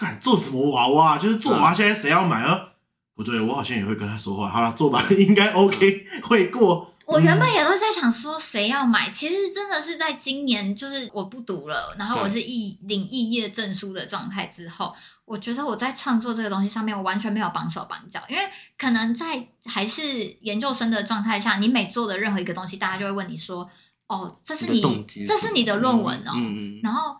[0.00, 1.18] 敢做什么娃娃？
[1.18, 2.68] 就是做娃娃，现在谁要买啊？
[3.14, 4.48] 不对，我好像也会跟他说话。
[4.48, 6.94] 好了，做吧，应该 OK，会过。
[7.04, 14.94] 我原本也都在想说谁要买，其实真的是在今年，就是我不读了，然后我是艺领肄业证书的状态之后，
[15.24, 18.42] 我觉得我在创作这个东西上面，我完全没有绑手绑脚，因为
[18.78, 23.68] 可能在还是研究生的状态下，你每做的任何一个东西，大家就会问你说
[24.08, 26.32] ：“哦，这是你，这是你的论文哦。
[26.36, 27.16] 嗯嗯”然后。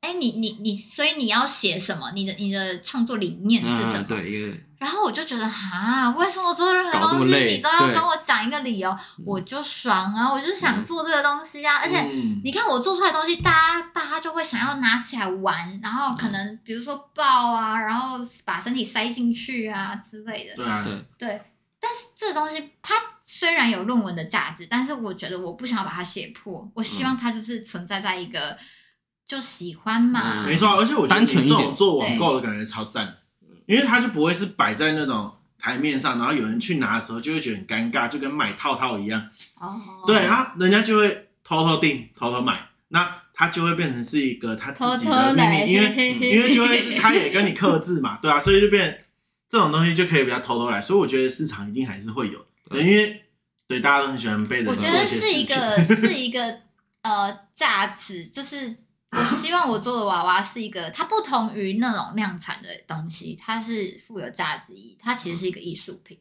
[0.00, 2.10] 哎，你你你，所以你要写什么？
[2.12, 4.00] 你的你的创作理念是什么？
[4.00, 8.96] 嗯、对，然后我就觉得哈，为什么做任何东西你都要跟我讲一个理由？
[9.26, 11.76] 我就爽啊，我就想做这个东西啊！
[11.76, 12.00] 嗯、而且
[12.42, 20.56] 你看我做出来的东西，大家大家就会想要拿起来玩，然后可能比如说抱啊，然后把身体塞进去啊之类的。
[20.56, 20.82] 对啊，
[21.18, 21.28] 对。
[21.28, 21.42] 对，
[21.78, 28.56] 但是这东西它虽然有论文的价值，但是我觉得我不想要把它写破，我希望它就是存在在一个。
[29.30, 33.18] 就喜欢嘛，没错，而且我觉得你这种做网购的感觉超赞，
[33.64, 39.24] 因为它就不会是摆在那种台面上，然后有人去拿的时候就会觉得很尴尬，就跟买套套一样。
[39.60, 49.04] 哦，对，然后人家就会偷偷订、偷偷买，那它就会变成是一个他自己的秘密，因为 因为就会是他也跟你克制嘛，对啊，所以就变
[49.48, 53.22] 这种东西就可以比较偷偷来，所以我觉得市场一定还是会有，因为
[53.68, 54.70] 对大家都很喜欢背着。
[54.72, 56.62] 我觉得是一个是一个
[57.02, 58.74] 呃价值，就是。
[59.18, 66.18] 我希望我做的娃娃是一个，它不同于那种量产的东西，它是富有价值意义，它其实是一个艺术品。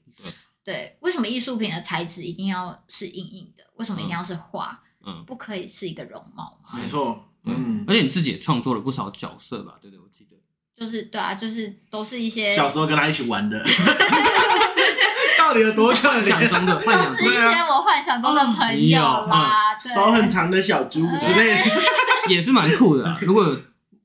[0.63, 3.63] 对，为什么艺术品的材质一定要是硬硬的？
[3.75, 4.81] 为什么一定要是画？
[5.05, 6.77] 嗯，不可以是一个容貌吗？
[6.77, 9.75] 没错，嗯，而且你自己也创作了不少角色吧？
[9.81, 10.35] 对对，我记得。
[10.75, 13.63] 就是对啊，就是都是一些小时候跟他一起玩的，
[15.37, 16.77] 到底有多幻想中的？
[16.79, 21.63] 幻想都是一些我幻想中的朋友啦，手很长的小猪之类的。
[22.29, 23.55] 也是蛮酷的，啊，如果有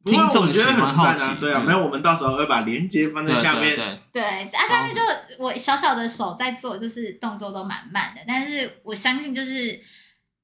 [0.05, 3.75] 听众觉得很好奇，对啊，没有，我们到时候会把链接放在下面。
[4.12, 5.01] 对，啊，但是就
[5.39, 9.81] 我小小的手在做，就是动作都蛮慢的，但是我相信就是，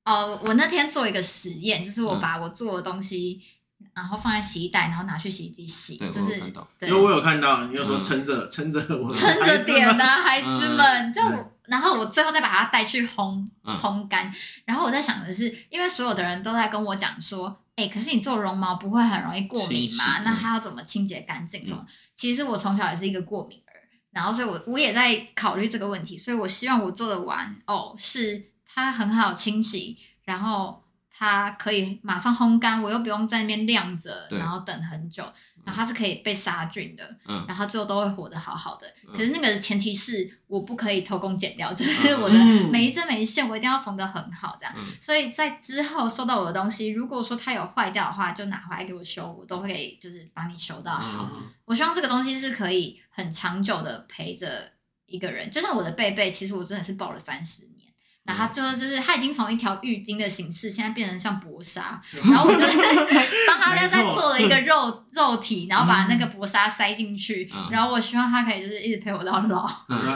[0.05, 3.43] 呃，我那天做一个实验，就是我把我做的东西，
[3.81, 6.39] 嗯、然后放在洗衣袋，然后拿去洗衣机洗，就是，
[6.81, 11.21] 因为我有看到，你有说撑着撑着我撑着点的孩子们，就
[11.67, 14.33] 然后我最后再把它带去烘烘干，
[14.65, 17.60] 然后我在想的是，因为所有的人都在跟我讲说。
[17.77, 20.21] 哎、欸，可是你做绒毛不会很容易过敏吗？
[20.25, 21.65] 那它要怎么清洁干净？
[21.67, 21.95] 什么、嗯？
[22.15, 23.73] 其实我从小也是一个过敏儿，
[24.11, 35.25] 然后所以我我也在考虑这个问题，所以我希望我做的玩偶是它很好清洗，然后它可以马上烘干，我又不用在那边晾着，然后等很久。
[35.65, 38.87] 然后它是可以被杀菌的，嗯，然后最后都会活得好好的。
[39.07, 42.35] 嗯、可是那个前提是我不可以偷工减料，就是我的
[42.71, 44.85] 每一针每一线我一定要缝得很好，这样、嗯。
[45.01, 51.43] 所以在之后收到我的东西，如果说它有坏掉的话，就拿回来给我修，我都会就是帮你修到好、嗯。
[51.65, 54.73] 我希望这个东西是可以很长久的陪着
[55.07, 57.70] 一个人，就像我的贝贝，其实我真的是抱了三十年。
[58.31, 62.59] 然后最后就是他已经从一条浴巾的形式，现在变成像薄纱， 然后我就
[63.49, 69.69] 帮他在在做了一个肉肉体，然后把那个薄纱塞进去，然后我希望他可以就是一直陪我到老。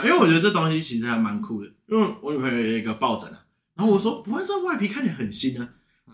[0.03, 3.37] 因为我觉得这东西其实还蛮酷的，因为我女朋友有一个抱枕啊，
[3.75, 5.67] 然后我说不会这外皮看起来很新啊。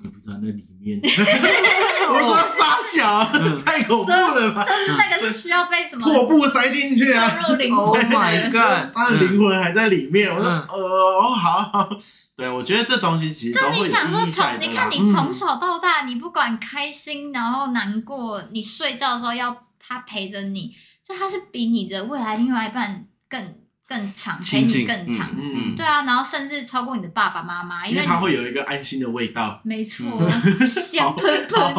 [0.03, 3.23] 你不知道那里面， 我说傻小，
[3.63, 4.65] 太恐怖了吧？
[4.65, 7.39] 就是那个是需要被什么破布塞进去啊？
[7.47, 8.91] 入灵魂 Oh my god！
[8.95, 10.29] 他的灵魂还在里面。
[10.33, 11.89] 我说呃，好好。
[12.35, 20.75] 对，我觉得这东西其实就你想说从你看你从小到大，你不管开心然后难过，你睡觉的时候要他陪着你，
[21.07, 23.60] 就他是比你的未来另外一半更。
[23.91, 30.17] 更长，陪你更长，嗯嗯，对啊，然后甚至超过你的爸爸妈妈，因为他会有一个安心的味道，没错，
[30.65, 31.75] 香喷喷，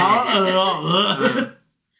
[0.00, 1.52] 好恶哦，恶。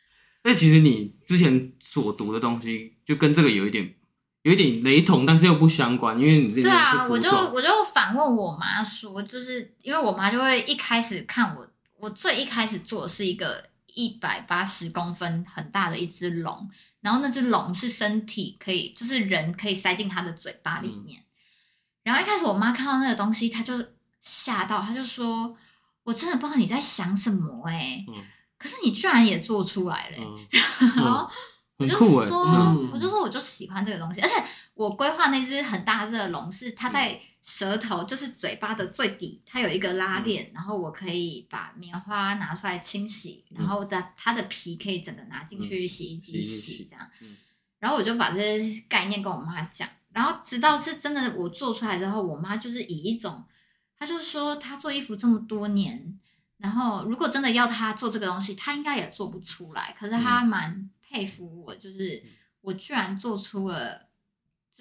[0.43, 3.95] 那其实你之前所读的东西，就跟这个有一点，
[4.43, 11.65] 有一点雷同，但是又不相关，因为你对啊，我就我就反问我妈说，就是因为我妈就会一开始看我，
[12.01, 13.63] 我最一开始做的是一个
[13.95, 16.69] 一百八十公分很大的一只龙。
[17.03, 21.21] 然后那只龙是身体可以，就是人可以塞进它的嘴巴里面。
[21.21, 21.27] 嗯、
[22.05, 23.75] 然后一开始我妈看到那个东西，她就
[24.23, 25.55] 吓到，她就说
[26.05, 28.25] ：“我真的不知道你在想什么哎、欸，嗯、
[28.57, 30.25] 可是你居然也做出来了、欸。
[30.25, 30.49] 嗯”
[30.97, 31.31] 然后
[31.83, 34.35] 我就说：“嗯、我就说我就喜欢这个东西，而且
[34.75, 47.05] 我规划那只很大只的龙是它在。”舌头就是嘴巴的最底，它有一个拉链，嗯、然后我可以把棉花拿出来清洗，嗯、然后的它的皮可以整个拿进去洗衣机洗，这样。
[47.21, 47.37] 嗯、
[47.81, 53.45] 然后我就把这些概念跟我妈讲，然后直到是真的我做出来之后，我妈就是以一种，
[53.99, 56.17] 她就说她做衣服这么多年，
[56.59, 59.93] 然后如果真的要她做这个东西，她应该也做不出来。
[59.99, 62.23] 可是她蛮佩服我，就是
[62.63, 64.09] 我居然做出了。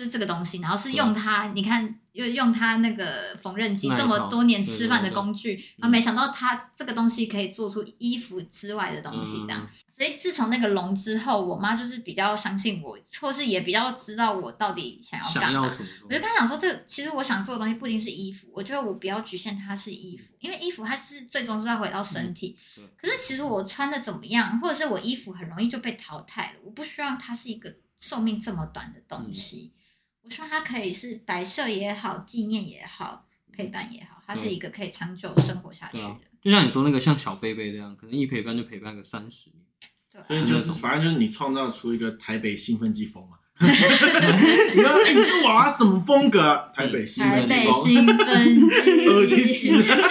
[0.02, 9.62] 就是这个东西，然后是用它，你看，又用它那个缝纫机这么多年吃饭的工具，然后没想到它这个东西可以做出衣服之外的东西，这样。
[9.62, 15.72] 嗯、所以自从那个龙之后，我妈就是比较相信我，或是也比较知道我到底想要干嘛。
[16.10, 22.58] 我就跟她讲说，这个其实我想做的东西不一定是衣服，我觉得我不要局限它是衣服，因为衣服它是最终是要回到身体。
[22.80, 29.72] 嗯、可是其实我穿的怎么样，或者是我衣服很容易就被淘汰了，我不希望它是一个寿命这么短的东西。
[29.76, 29.78] 嗯
[30.24, 36.06] 我说它可以是摆设也好，纪念也好，陪伴也好，它是一个可以长久生活下去的。
[36.06, 39.64] 啊、就像你说那个像小贝贝这样，可能一陪伴就陪伴个三十年。
[40.12, 43.38] 对、啊，所以就是反正就是你创造出一个台北兴奋剂风嘛。
[43.62, 46.68] 你要你是娃娃什么风格、啊？
[46.76, 47.60] 台北兴奋剂风。
[47.60, 49.08] 台北兴奋 剂。
[49.08, 50.10] 恶心死了！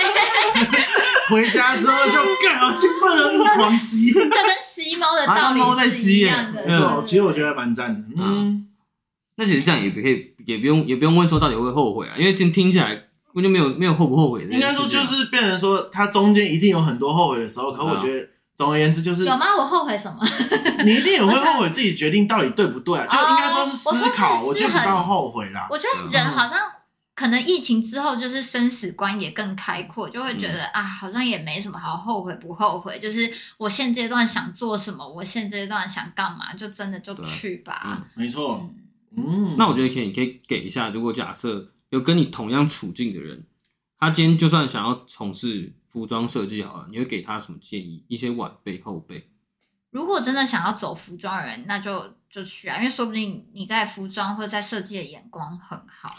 [1.28, 4.12] 回家之后就更好兴奋了，狂吸。
[4.12, 4.30] 就跟
[4.60, 6.64] 吸猫的道理是一样的。
[6.64, 8.08] 没错，其实我觉得蛮赞的。
[8.16, 8.68] 嗯。
[9.40, 14.52] 那其实这样也可以，也不用，也不用问说到底会不会后悔啊，因为听听起来我就没有没有后不后悔的。
[14.52, 17.72] 应该说就是变成说，他中间一定有很多后悔的时候。
[17.72, 19.46] 可我觉得总而言之就是有吗？
[19.56, 20.20] 我后悔什么？
[20.84, 23.06] 你一定也会后悔自己决定到底对不对啊？
[23.06, 25.66] 就应该说是思考，我觉得不到后悔啦。
[25.70, 26.58] 我觉得人好像
[27.14, 38.04] 可能疫情之后就是生死观也更开阔，就会觉得啊，好像也没什么好后悔不后悔，就是我现阶段想做什么，我现阶段想干嘛，就真的就去吧。
[38.14, 38.58] 没错。
[38.62, 38.74] 嗯，
[39.56, 43.44] 那我觉得可以，你可以给一下，如果假设有跟你同样处境的人，
[43.98, 48.04] 他今天就算想要从事服装设计好了，你会给他什么建议？
[48.06, 49.28] 一些晚辈后辈，
[49.90, 56.14] 如果真的想要走服装的人，那就就去啊，因为说不定你在服装或者在设计的眼光很好。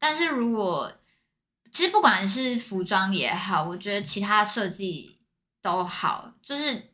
[0.00, 0.92] 但是如果
[1.72, 5.18] 其实不管是服装也好，我觉得其他设计
[5.62, 6.90] 都好，就是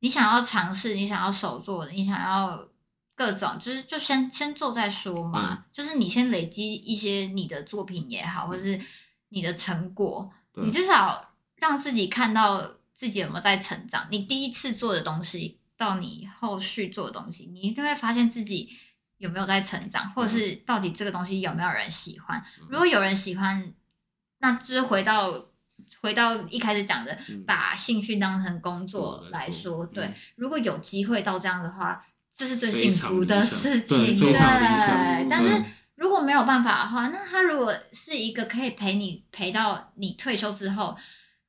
[0.00, 2.68] 你想要尝试，你想要手做的，你想要。
[3.16, 8.78] 各种就是就先先做再说嘛，嗯、就是你先累积一些你的作品也好，或是
[9.30, 14.06] 你的成果，你至少让自己看到自己有没有在成长。
[14.10, 18.68] 你第一次做的东西，到你后续做的东西，你一定会发现自己
[19.16, 22.38] 有没有在成长，或者是到底这个东西有没有人喜欢。
[22.60, 23.72] 嗯、如果有人喜欢，
[24.40, 25.46] 那就是回到
[26.02, 29.86] 回到一开始讲的，嗯、把兴趣当成工作来说。
[29.86, 32.04] 对，如果有机会到这样的话。
[32.36, 35.26] 这是最幸福的事情，对。
[35.30, 35.64] 但是
[35.94, 40.94] 如果没有办法的话，那他如果是一个可以陪你陪到你退休之后，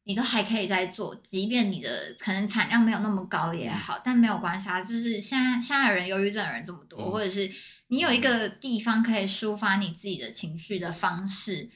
[0.05, 4.81] 你都还可以再做，即便你的可能产量没有那么高也好，但没有关系啊。
[4.81, 7.51] 就是现在现在的人忧郁症的人这么多，或者是
[7.87, 11.69] 你有一个地方可以抒发你自己的情绪的方式，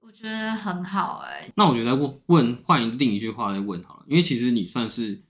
[0.00, 1.52] 我觉得很好哎。
[1.56, 5.22] 那我觉得问问换另一句话来问好了，因为其实你算是。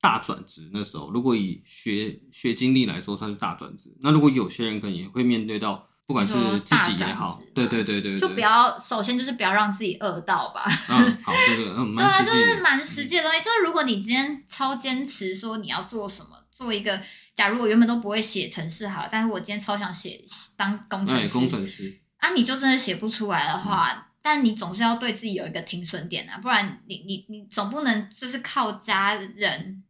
[0.00, 3.94] 大转职那时候，如果以学学经历来说，算是大转职。
[4.00, 6.34] 那如果有些人可能也会面对到不管是
[6.64, 10.64] 自己也好，对对对对，就不要首先就是不要让自己饿到吧。
[10.88, 13.38] 嗯，好，这个嗯， 对啊，就是蛮实际的东西。
[13.38, 17.00] 就是如果你今天超坚持说你要做什么，做一个，
[17.34, 20.20] 假如我原本都不会写程式好了，但是我今天超想写
[20.56, 29.84] 当工程师，工程师啊，你就真的写不出来的话，但你总是要对自己有一个停损点啊，不然你你你总不能就是靠家人，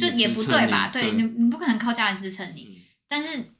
[0.00, 0.88] 这也不对吧？
[0.88, 3.52] 对你你不可能靠家人支撑你，但是。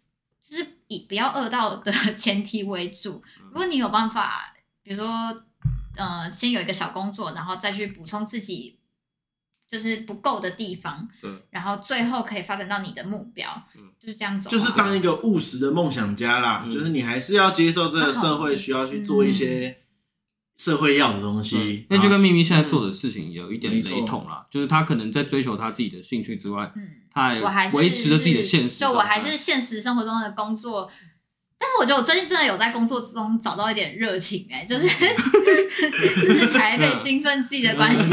[0.48, 3.20] 就是以不要饿到的 前提为主。
[3.50, 5.42] 如果你有办法，比如说，
[5.96, 8.78] 呃，先有一个小工作，然后再去补充自己
[9.68, 14.48] 就是不够的地方，对，然后最后可以发展到你的目标，嗯，就是这样走。
[14.48, 19.76] 就是当一个务实的梦想家啦，嗯，就是你还是要接受这个社会需要去做一些
[20.56, 21.86] 社会要的东西。
[21.90, 26.82] 那，嗯，就跟秘密现在做的事情有一点雷同啦，就是他可能在追求他自己的兴趣之外，嗯。
[27.42, 30.86] 我还维持着自己的现实，就我还是现实生活中的工作，
[31.58, 34.86] 但是我觉得我最近真的有在工作之中找到一点热情哎、欸，就是
[36.22, 38.10] 就是台北兴奋剂的关系，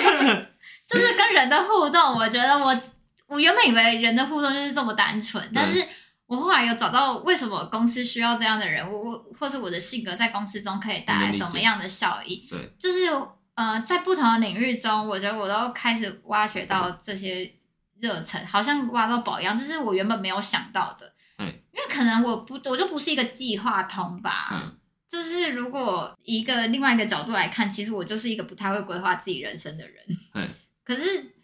[0.88, 2.80] 就是跟人的互动，我觉得我
[3.26, 5.84] 我原本以为人的互动就是这么单纯，但是
[6.28, 13.06] 我后来有找到为什么公司需要这样的人，我我或是我的性格在公司中可以带来什么样的效益，对，就是
[13.54, 17.52] 呃在不同的领域中，我觉得我都开始挖掘到这些。
[18.00, 21.12] 热忱好像挖到宝一样，这是我原本没有想到的。
[21.38, 24.50] 嗯，因为可能我不，我就不是一个计划通吧。
[24.52, 29.96] 嗯，就是如果一个另外一个角度来看，其实我就是一个不太会规划自己人生的人。
[30.34, 30.48] 嗯，
[30.84, 31.34] 可是，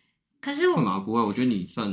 [0.40, 1.92] 可是我不会，我觉得你算，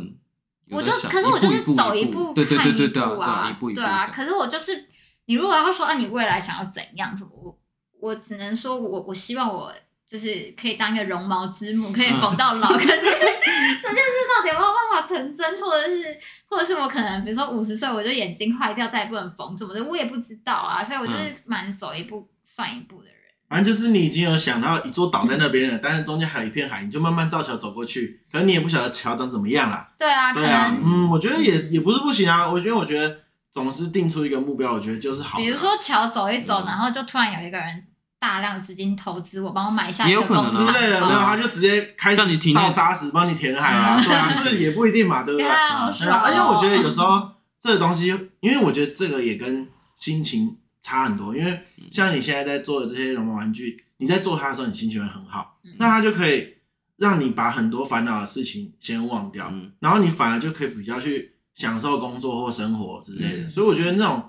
[0.72, 4.07] 我就可是我就是走一步看一步啊，对啊。
[4.07, 4.86] 可是我就是，
[5.26, 7.15] 你如果要说啊，你未来想要怎样？
[7.15, 7.32] 怎么？
[7.36, 7.57] 我
[7.99, 9.74] 我只能说我我希望我。
[10.11, 12.67] 就是可以当一个绒毛之母，可以缝到老。
[12.67, 16.19] 嗯、可是 这件事 到底有没有办法成真，或者是，
[16.49, 20.84] 或者是我可能，比如说五十岁我就眼睛坏掉，再也不能缝什么的，我也不知道啊。
[20.84, 23.11] 所以我就是蛮走一步算一步的人。
[23.52, 28.22] 反正就是你已经有想到一座岛在那边了，但是中间还有一片海，你就慢慢造桥走过去。
[28.32, 29.89] 可能你也不晓得桥长怎么样啦。
[29.97, 32.49] 对啊，对啊，嗯，我觉得也也不是不行啊。
[32.49, 33.18] 我觉得，我觉得
[33.52, 35.38] 总是定出一个目标，我觉得就是好。
[35.38, 37.84] 比如说桥走一走，然后就突然有一个人。
[38.22, 45.49] 大量资金投资，我帮我买下一个工厂之类的，没有他就直接开上你倒沙石帮你填海啊， 对啊，这个也不一定嘛，对不对？
[45.49, 51.59] 而且我觉得有时候这个东西，因为我觉得这个也跟心情差很多，因为
[51.91, 56.55] 像你现在在做的这些绒毛玩具，你在做它的时候，你心情会很好，那它就可以
[56.97, 64.23] 让你把很多烦恼的事情先忘掉，然后你反而就可以比较去享受工作或生活之类的，所以我觉得那种。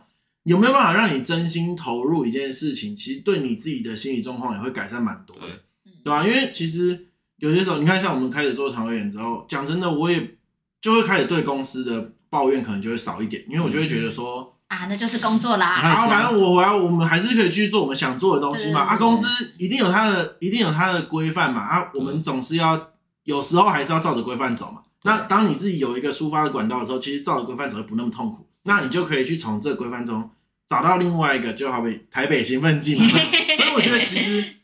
[0.45, 2.97] 有没有办法让你真心投入一件事情？
[2.97, 5.47] 其实对你自己的心理状况也会改善蛮多的，
[6.03, 6.27] 对吧？
[6.27, 10.37] 因为其实有些时候，你看像我们开始做长远之后，讲真的，我也
[10.81, 15.81] 就会开始对公司的抱怨可能就会少一点，因为我就会觉得说啊，那就是工作啦。
[15.85, 18.81] 然后反正我我要我们还是可以去做我们想做的东西嘛。
[18.81, 19.27] 啊，公司
[19.59, 21.61] 一定有它的一定有它的规范嘛。
[21.61, 22.93] 啊，我们总是要
[23.25, 24.81] 有时候还是要照着规范走嘛。
[25.03, 28.49] 那当你自己有一个抒发的管道的时候，其实照着规范走就不那么痛苦。
[28.63, 30.31] 那你就可以去从这个规范中
[30.67, 33.07] 找到另外一个，就好比台北兴奋剂嘛。
[33.57, 34.55] 所以我觉得其实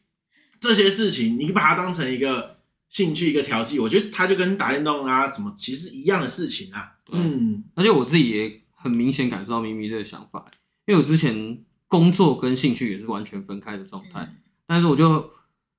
[0.58, 2.56] 这些事情，你把它当成一个
[2.88, 6.92] 兴趣、一个调剂，我觉得它就跟打电动啊什么其实一样的事情啊。
[7.12, 10.46] 嗯，而且我自己也很明显感受到咪咪这个想法，
[10.86, 14.28] 因为我之前工作跟兴趣也是完全分开的状态，
[14.66, 15.30] 但是我就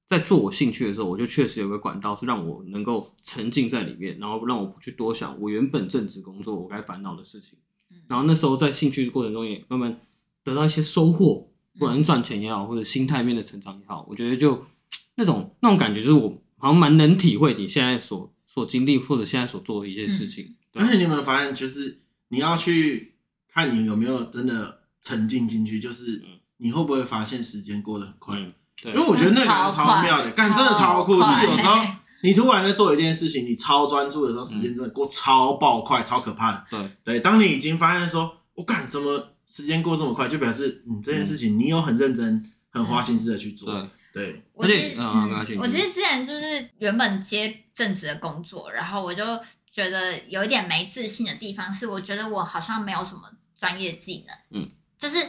[0.07, 7.59] 在做我兴趣的时候，我就确实有个管道是让我能够沉浸在里面，然后让我不去多想我原本正职工作我该烦恼的事情。
[8.07, 9.99] 然后那时候在兴趣的过程中也慢慢
[10.43, 14.65] 得到一些收获，不管是赚钱也好，或者心态面的成长也好，我觉得就
[15.15, 20.55] 那种那种感觉，就是我好像蛮能体会你现在所所经历或者现在所做的一些事情。
[20.73, 21.99] 而且你有没有发现，就是
[22.29, 23.15] 你要去
[23.53, 26.23] 看你有没有真的沉浸进去，就是
[26.57, 28.35] 你会不会发现时间过得很快？
[28.81, 31.85] 对，因为我觉得那个超妙的，干真的超酷，就有时候。
[32.21, 36.65] 你突然在做一件事情，你超专注的时候，时间真的过超爆快，嗯、超可怕的。
[36.69, 43.73] 对对，当你已经发现说，我干怎么时间过这么快，就表示嗯这件事情你有很认真、嗯、很花心思的去做。
[44.11, 49.23] 对对，我其实、嗯嗯、我其实之前就是原本接正职的工作，然后我就
[49.79, 54.61] 觉得有一点没自信的地方是，我觉得我好像没有什么专业技能。
[54.61, 55.27] 嗯，就是。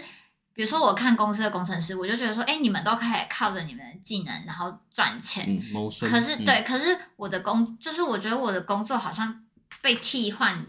[0.53, 5.47] 比如说，我看公司的工程师，我就觉得说，哎、欸，你们都可以靠着你们的技能，然后赚钱。
[5.49, 9.43] 嗯、可是，对，可是我的工，就是我觉得我的工作好像
[9.81, 10.67] 被替换，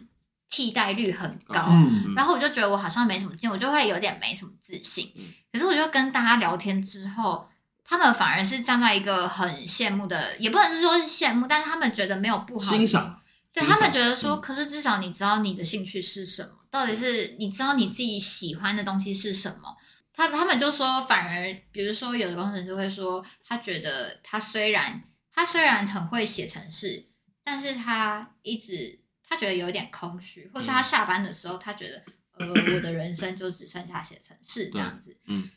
[0.49, 1.65] 替代率很高。
[1.71, 5.11] 嗯、然后我就觉得我好像没什么劲，我就会有点没什么自信。
[5.17, 7.49] 嗯、可是，我就跟大家聊天之后，
[7.83, 12.71] 他们反而是站在一个很羡慕的，也不能是说是羡慕，但是他们觉得没有不好。
[12.71, 13.19] 欣赏。
[13.53, 16.51] 对，他们觉得说，嗯、可是至少你知道你的兴趣是什么。
[16.69, 19.75] 到底是你知道你自己喜欢的东西是什么？
[20.13, 27.07] 他他们就说，反而比如说有的工程师会说，他觉得他虽然他虽然很会写程式，
[27.43, 32.03] 但是他一直他觉得有点空虚，或是他下班的时候，他觉得、
[32.39, 35.17] 嗯、呃，我的人生就只剩下写程式这样子。
[35.27, 35.49] 嗯，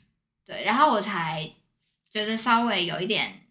[0.45, 1.55] 对，然后我才
[2.11, 3.44] 觉得稍微有一点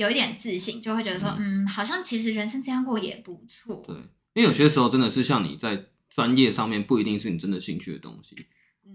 [0.00, 3.84] 有一点自信，就会觉得说，嗯，嗯，好像其实人生这样过也不错。
[3.86, 3.94] 对，
[4.32, 8.34] 因为有些时候真的是像你在专业上面不一定是你真的兴趣的东西。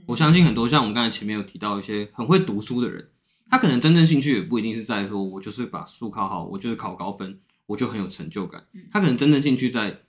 [0.07, 3.07] 我相信很多像我们刚才前面有提到一些很会读书的人，
[3.51, 8.65] 他可能真正兴趣也不一定是在说我就是把书考好，我就是考高分，我就很有成就感。
[8.91, 10.01] 他可能真正兴趣在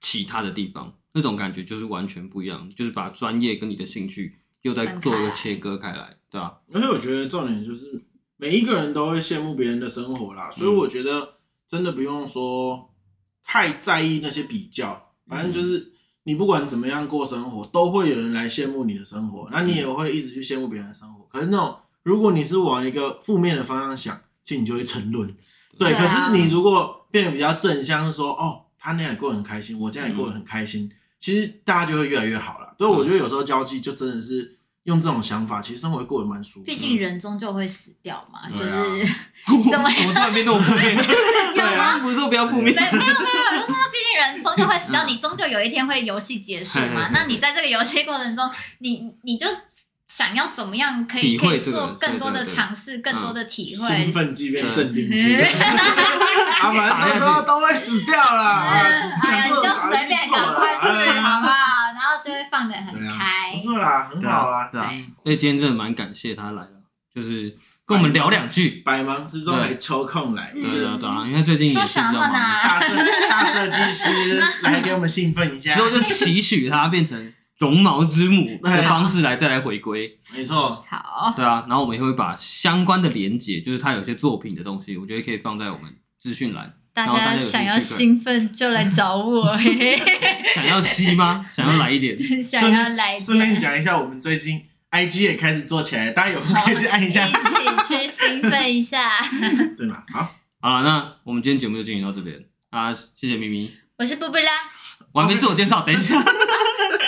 [0.00, 6.58] 其他的地方，那种感觉就是完全不一样，就是把专业跟你的兴趣又在做一个切割开来，对吧？
[6.72, 8.02] 而且我觉得重点就是
[8.38, 11.34] 每一个人都会羡慕别人的生活啦，所以我觉得
[11.68, 12.88] 真的不用说
[13.44, 15.92] 太在意那些比较，反正就是。
[16.24, 21.24] 你不管怎么样过生活，都会有人来羡慕你的生活，那你也会一直去羡慕别人的生活。
[21.24, 25.34] 可是那种，如果你是往一个负面的方向想，其实你就会沉沦。
[25.78, 32.74] 对，可是你如果变得比较正向，是说哦，他那样也过得很开心，我这样也过得很开心，其实大家就会越来越好了。
[32.76, 34.57] 所以我觉得有时候交际就真的是
[34.88, 36.64] 用这种想法，其实生活会过得蛮舒服。
[36.64, 38.70] 毕竟人终究会死掉嘛，就是
[39.70, 40.96] 怎么怎么突然变那么负面？
[41.54, 41.98] 有吗？
[41.98, 47.10] 不是说不要负面，没有没有没有，就是毕竟人终究会死掉，你终究有一天会游戏结束嘛。
[47.12, 49.46] 那你在这个游戏过程中，你你就
[50.06, 53.94] 想要怎么样可以可以做更多的尝试，更多的体会。
[53.94, 55.36] 兴奋剂变镇定剂，
[56.62, 58.70] 啊，反正到时候都会死掉了。
[58.70, 60.86] 哎呀，你就随便赶快去，
[61.20, 61.77] 好不好？
[61.98, 63.52] 然后就会放得很开。
[63.52, 64.68] 不错啦，很好啊。
[64.70, 64.88] 对啊，
[65.24, 66.68] 所以今天真的蛮感谢他来了，
[67.14, 67.58] 就是。
[67.88, 72.30] 跟我们聊两句，百忙之中还抽空来，对对对，因为最近也是比较忙。
[72.30, 72.94] 大设
[73.30, 80.18] 大设计师来给我们兴奋一下，之后就期许他变成绒毛之母的方式来再来回归。
[80.34, 86.74] 没错，好，对啊，然后我们也会把相关的连接，就是他有些作品的东西，我觉得可以放在我们资讯栏。
[86.98, 89.56] 大家想要兴奋就来找我，
[90.52, 91.46] 想要吸吗？
[91.48, 92.18] 想要来一点？
[92.42, 94.64] 想要来，顺便讲一下我们最近。
[94.90, 97.38] IG 也开始做起来，大家有空可以去按一下，一起
[97.86, 99.10] 去兴奋一下，
[99.76, 100.02] 对吗？
[100.12, 102.34] 好，好了，那我们今天节目就进行到这边
[102.70, 104.50] 啊，谢谢咪咪，我是布布拉，
[105.12, 106.18] 我还没自我介绍，等一下，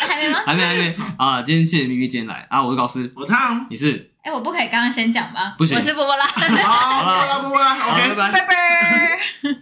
[0.06, 0.42] 还没吗？
[0.46, 1.40] 还没，还没啊！
[1.42, 4.12] 今天谢谢咪咪今天来啊，我是高斯，我汤，你是？
[4.22, 5.54] 哎，我不可以刚刚先讲吗？
[5.56, 9.56] 不行，我是波波拉，好，布布拉，布布拉，OK，拜拜，拜拜。